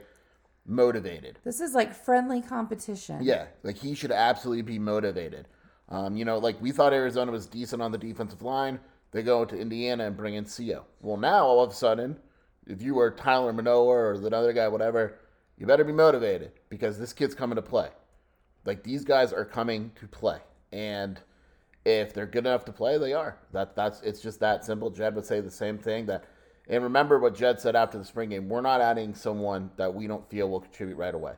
motivated. 0.66 1.38
This 1.44 1.60
is 1.60 1.74
like 1.74 1.94
friendly 1.94 2.42
competition. 2.42 3.20
Yeah, 3.22 3.46
like 3.62 3.78
he 3.78 3.94
should 3.94 4.12
absolutely 4.12 4.62
be 4.62 4.78
motivated. 4.78 5.48
Um, 5.88 6.16
you 6.16 6.24
know, 6.24 6.38
like 6.38 6.60
we 6.60 6.72
thought 6.72 6.92
Arizona 6.92 7.32
was 7.32 7.46
decent 7.46 7.80
on 7.80 7.92
the 7.92 7.98
defensive 7.98 8.42
line. 8.42 8.80
They 9.16 9.22
go 9.22 9.44
to 9.44 9.58
Indiana 9.58 10.06
and 10.06 10.16
bring 10.16 10.34
in 10.34 10.44
Co. 10.44 10.84
Well, 11.00 11.16
now 11.16 11.46
all 11.46 11.64
of 11.64 11.70
a 11.70 11.74
sudden, 11.74 12.18
if 12.66 12.82
you 12.82 12.94
were 12.94 13.10
Tyler 13.10 13.52
Manoa 13.52 13.86
or 13.86 14.18
the 14.18 14.36
other 14.36 14.52
guy, 14.52 14.68
whatever, 14.68 15.18
you 15.56 15.66
better 15.66 15.84
be 15.84 15.92
motivated 15.92 16.52
because 16.68 16.98
this 16.98 17.12
kid's 17.12 17.34
coming 17.34 17.56
to 17.56 17.62
play. 17.62 17.88
Like 18.66 18.82
these 18.82 19.04
guys 19.04 19.32
are 19.32 19.44
coming 19.44 19.92
to 20.00 20.06
play, 20.06 20.40
and 20.72 21.20
if 21.84 22.12
they're 22.12 22.26
good 22.26 22.46
enough 22.46 22.64
to 22.66 22.72
play, 22.72 22.98
they 22.98 23.12
are. 23.12 23.38
That 23.52 23.74
that's 23.74 24.02
it's 24.02 24.20
just 24.20 24.40
that 24.40 24.64
simple. 24.64 24.90
Jedd 24.90 25.14
would 25.14 25.24
say 25.24 25.40
the 25.40 25.50
same 25.50 25.78
thing. 25.78 26.06
That 26.06 26.24
and 26.68 26.82
remember 26.84 27.18
what 27.18 27.36
Jedd 27.36 27.60
said 27.60 27.76
after 27.76 27.96
the 27.96 28.04
spring 28.04 28.28
game. 28.28 28.48
We're 28.48 28.60
not 28.60 28.80
adding 28.80 29.14
someone 29.14 29.70
that 29.76 29.94
we 29.94 30.06
don't 30.06 30.28
feel 30.28 30.50
will 30.50 30.60
contribute 30.60 30.96
right 30.96 31.14
away 31.14 31.34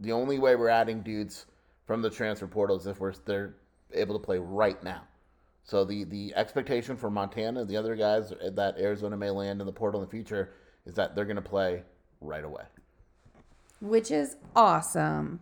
the 0.00 0.12
only 0.12 0.38
way 0.38 0.56
we're 0.56 0.68
adding 0.68 1.02
dudes 1.02 1.46
from 1.86 2.02
the 2.02 2.10
transfer 2.10 2.46
portal 2.46 2.76
is 2.76 2.86
if 2.86 3.00
we're 3.00 3.14
they're 3.24 3.54
able 3.94 4.18
to 4.18 4.24
play 4.24 4.38
right 4.38 4.82
now. 4.82 5.02
So 5.68 5.84
the 5.84 6.04
the 6.04 6.32
expectation 6.34 6.96
for 6.96 7.10
Montana 7.10 7.60
and 7.60 7.68
the 7.68 7.76
other 7.76 7.94
guys 7.94 8.32
that 8.42 8.78
Arizona 8.78 9.18
may 9.18 9.28
land 9.28 9.60
in 9.60 9.66
the 9.66 9.72
portal 9.72 10.00
in 10.00 10.06
the 10.06 10.10
future 10.10 10.54
is 10.86 10.94
that 10.94 11.14
they're 11.14 11.26
going 11.26 11.36
to 11.36 11.42
play 11.42 11.82
right 12.22 12.42
away. 12.42 12.62
Which 13.82 14.10
is 14.10 14.36
awesome. 14.56 15.40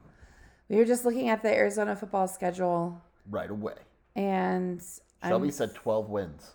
We 0.69 0.77
were 0.79 0.85
just 0.85 1.05
looking 1.05 1.29
at 1.29 1.43
the 1.45 1.55
Arizona 1.55 1.95
football 1.95 2.27
schedule, 2.27 3.01
Right 3.31 3.49
away. 3.49 3.75
and 4.17 4.83
Shelby 5.23 5.45
I'm- 5.47 5.51
said 5.53 5.75
12 5.77 6.11
wins. 6.11 6.55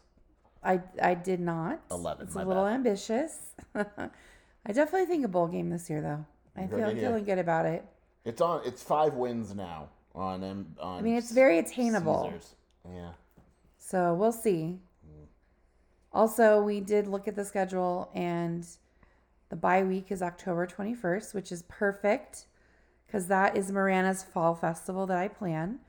I 0.61 0.81
I 1.01 1.13
did 1.13 1.39
not. 1.39 1.79
11, 1.89 2.25
It's 2.27 2.35
my 2.35 2.41
a 2.41 2.45
little 2.45 2.65
bad. 2.65 2.73
ambitious. 2.73 3.53
I 3.73 4.71
definitely 4.73 5.05
think 5.05 5.23
a 5.23 5.29
bowl 5.29 5.47
game 5.47 5.69
this 5.69 5.89
year, 5.89 6.01
though. 6.01 6.25
I 6.61 6.67
feel 6.67 6.83
idea. 6.83 7.07
feeling 7.07 7.23
good 7.23 7.39
about 7.39 7.65
it. 7.65 7.85
It's 8.25 8.41
on. 8.41 8.61
It's 8.65 8.83
five 8.83 9.13
wins 9.13 9.55
now 9.55 9.87
on. 10.13 10.43
On 10.43 10.97
I 10.99 11.01
mean, 11.01 11.15
it's 11.15 11.31
very 11.31 11.57
attainable. 11.57 12.25
Caesars. 12.25 12.55
Yeah. 12.85 13.11
So 13.91 14.13
we'll 14.13 14.31
see. 14.31 14.79
Also, 16.13 16.61
we 16.61 16.79
did 16.79 17.07
look 17.07 17.27
at 17.27 17.35
the 17.35 17.43
schedule, 17.43 18.09
and 18.13 18.65
the 19.49 19.57
bye 19.57 19.83
week 19.83 20.11
is 20.11 20.21
October 20.21 20.65
21st, 20.65 21.33
which 21.33 21.51
is 21.51 21.63
perfect 21.63 22.45
because 23.05 23.27
that 23.27 23.57
is 23.57 23.69
Marana's 23.69 24.23
Fall 24.23 24.55
Festival 24.55 25.05
that 25.07 25.17
I 25.17 25.27
plan 25.27 25.79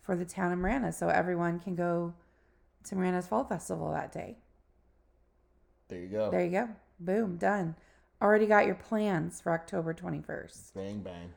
for 0.00 0.16
the 0.16 0.24
town 0.24 0.52
of 0.52 0.58
Marana. 0.58 0.90
So 0.90 1.08
everyone 1.08 1.60
can 1.60 1.74
go 1.74 2.14
to 2.84 2.94
Marana's 2.94 3.26
Fall 3.26 3.44
Festival 3.44 3.92
that 3.92 4.10
day. 4.10 4.38
There 5.88 6.00
you 6.00 6.08
go. 6.08 6.30
There 6.30 6.42
you 6.42 6.50
go. 6.50 6.68
Boom, 6.98 7.36
done. 7.36 7.74
Already 8.22 8.46
got 8.46 8.64
your 8.64 8.74
plans 8.74 9.42
for 9.42 9.52
October 9.52 9.92
21st. 9.92 10.72
Bang 10.74 11.00
bang. 11.00 11.30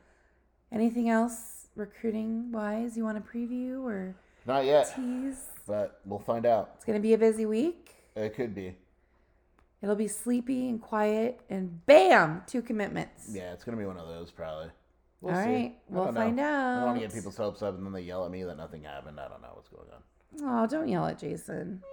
Anything 0.71 1.09
else 1.09 1.67
recruiting 1.75 2.49
wise 2.53 2.95
you 2.95 3.03
want 3.03 3.21
to 3.21 3.37
preview 3.37 3.83
or 3.83 4.15
Not 4.45 4.63
yet, 4.63 4.95
tease? 4.95 5.47
But 5.67 5.99
we'll 6.05 6.19
find 6.19 6.45
out. 6.45 6.71
It's 6.75 6.85
going 6.85 6.97
to 6.97 7.01
be 7.01 7.13
a 7.13 7.17
busy 7.17 7.45
week. 7.45 7.95
It 8.15 8.33
could 8.35 8.55
be. 8.55 8.75
It'll 9.81 9.95
be 9.95 10.07
sleepy 10.07 10.69
and 10.69 10.81
quiet, 10.81 11.39
and 11.51 11.85
bam, 11.85 12.41
two 12.47 12.63
commitments. 12.63 13.27
Yeah, 13.31 13.53
it's 13.53 13.63
gonna 13.63 13.77
be 13.77 13.85
one 13.85 13.97
of 13.97 14.07
those 14.07 14.31
probably. 14.31 14.69
We'll 15.21 15.35
All 15.35 15.43
see. 15.43 15.49
right, 15.49 15.75
I 15.77 15.93
we'll 15.93 16.05
don't 16.05 16.13
know. 16.15 16.19
find 16.21 16.41
I 16.41 16.75
don't 16.77 16.85
want 16.85 16.99
to 16.99 17.05
get 17.05 17.13
people's 17.13 17.37
hopes 17.37 17.61
up 17.61 17.75
and 17.77 17.85
then 17.85 17.93
they 17.93 18.01
yell 18.01 18.25
at 18.25 18.31
me 18.31 18.43
that 18.43 18.57
nothing 18.57 18.83
happened. 18.83 19.19
I 19.19 19.27
don't 19.27 19.41
know 19.41 19.49
what's 19.53 19.69
going 19.69 19.87
on. 19.93 20.63
Oh, 20.63 20.67
don't 20.67 20.87
yell 20.87 21.05
at 21.05 21.19
Jason. 21.19 21.83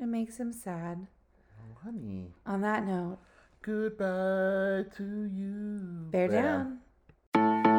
It 0.00 0.06
makes 0.06 0.36
him 0.38 0.52
sad. 0.52 1.06
Oh, 1.58 1.78
honey, 1.84 2.32
On 2.46 2.60
that 2.62 2.84
note, 2.86 3.18
goodbye 3.62 4.84
to 4.96 5.30
you. 5.32 6.08
bear 6.10 6.28
Bear 6.28 6.42
down. 7.34 7.78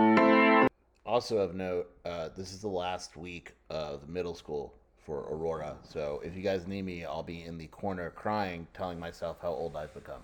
Also 1.05 1.37
of 1.37 1.53
note, 1.53 1.89
uh, 2.05 2.29
this 2.35 2.53
is 2.53 2.61
the 2.61 2.67
last 2.67 3.17
week 3.17 3.53
of 3.69 4.07
middle 4.09 4.33
school 4.33 4.73
for 5.05 5.19
Aurora. 5.31 5.75
So 5.83 6.21
if 6.23 6.35
you 6.35 6.41
guys 6.41 6.67
need 6.67 6.83
me, 6.83 7.05
I'll 7.05 7.23
be 7.23 7.43
in 7.43 7.57
the 7.57 7.67
corner 7.67 8.09
crying, 8.11 8.67
telling 8.73 8.99
myself 8.99 9.37
how 9.41 9.49
old 9.49 9.75
I've 9.75 9.93
become. 9.93 10.21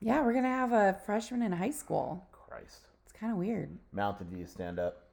Yeah, 0.00 0.22
we're 0.22 0.34
gonna 0.34 0.48
have 0.48 0.72
a 0.72 0.98
freshman 1.04 1.42
in 1.42 1.52
high 1.52 1.70
school. 1.70 2.26
Christ. 2.32 2.80
It's 3.04 3.12
kind 3.18 3.32
of 3.32 3.38
weird. 3.38 3.76
Mountain 3.92 4.28
View, 4.28 4.46
stand 4.46 4.78
up. 4.78 5.05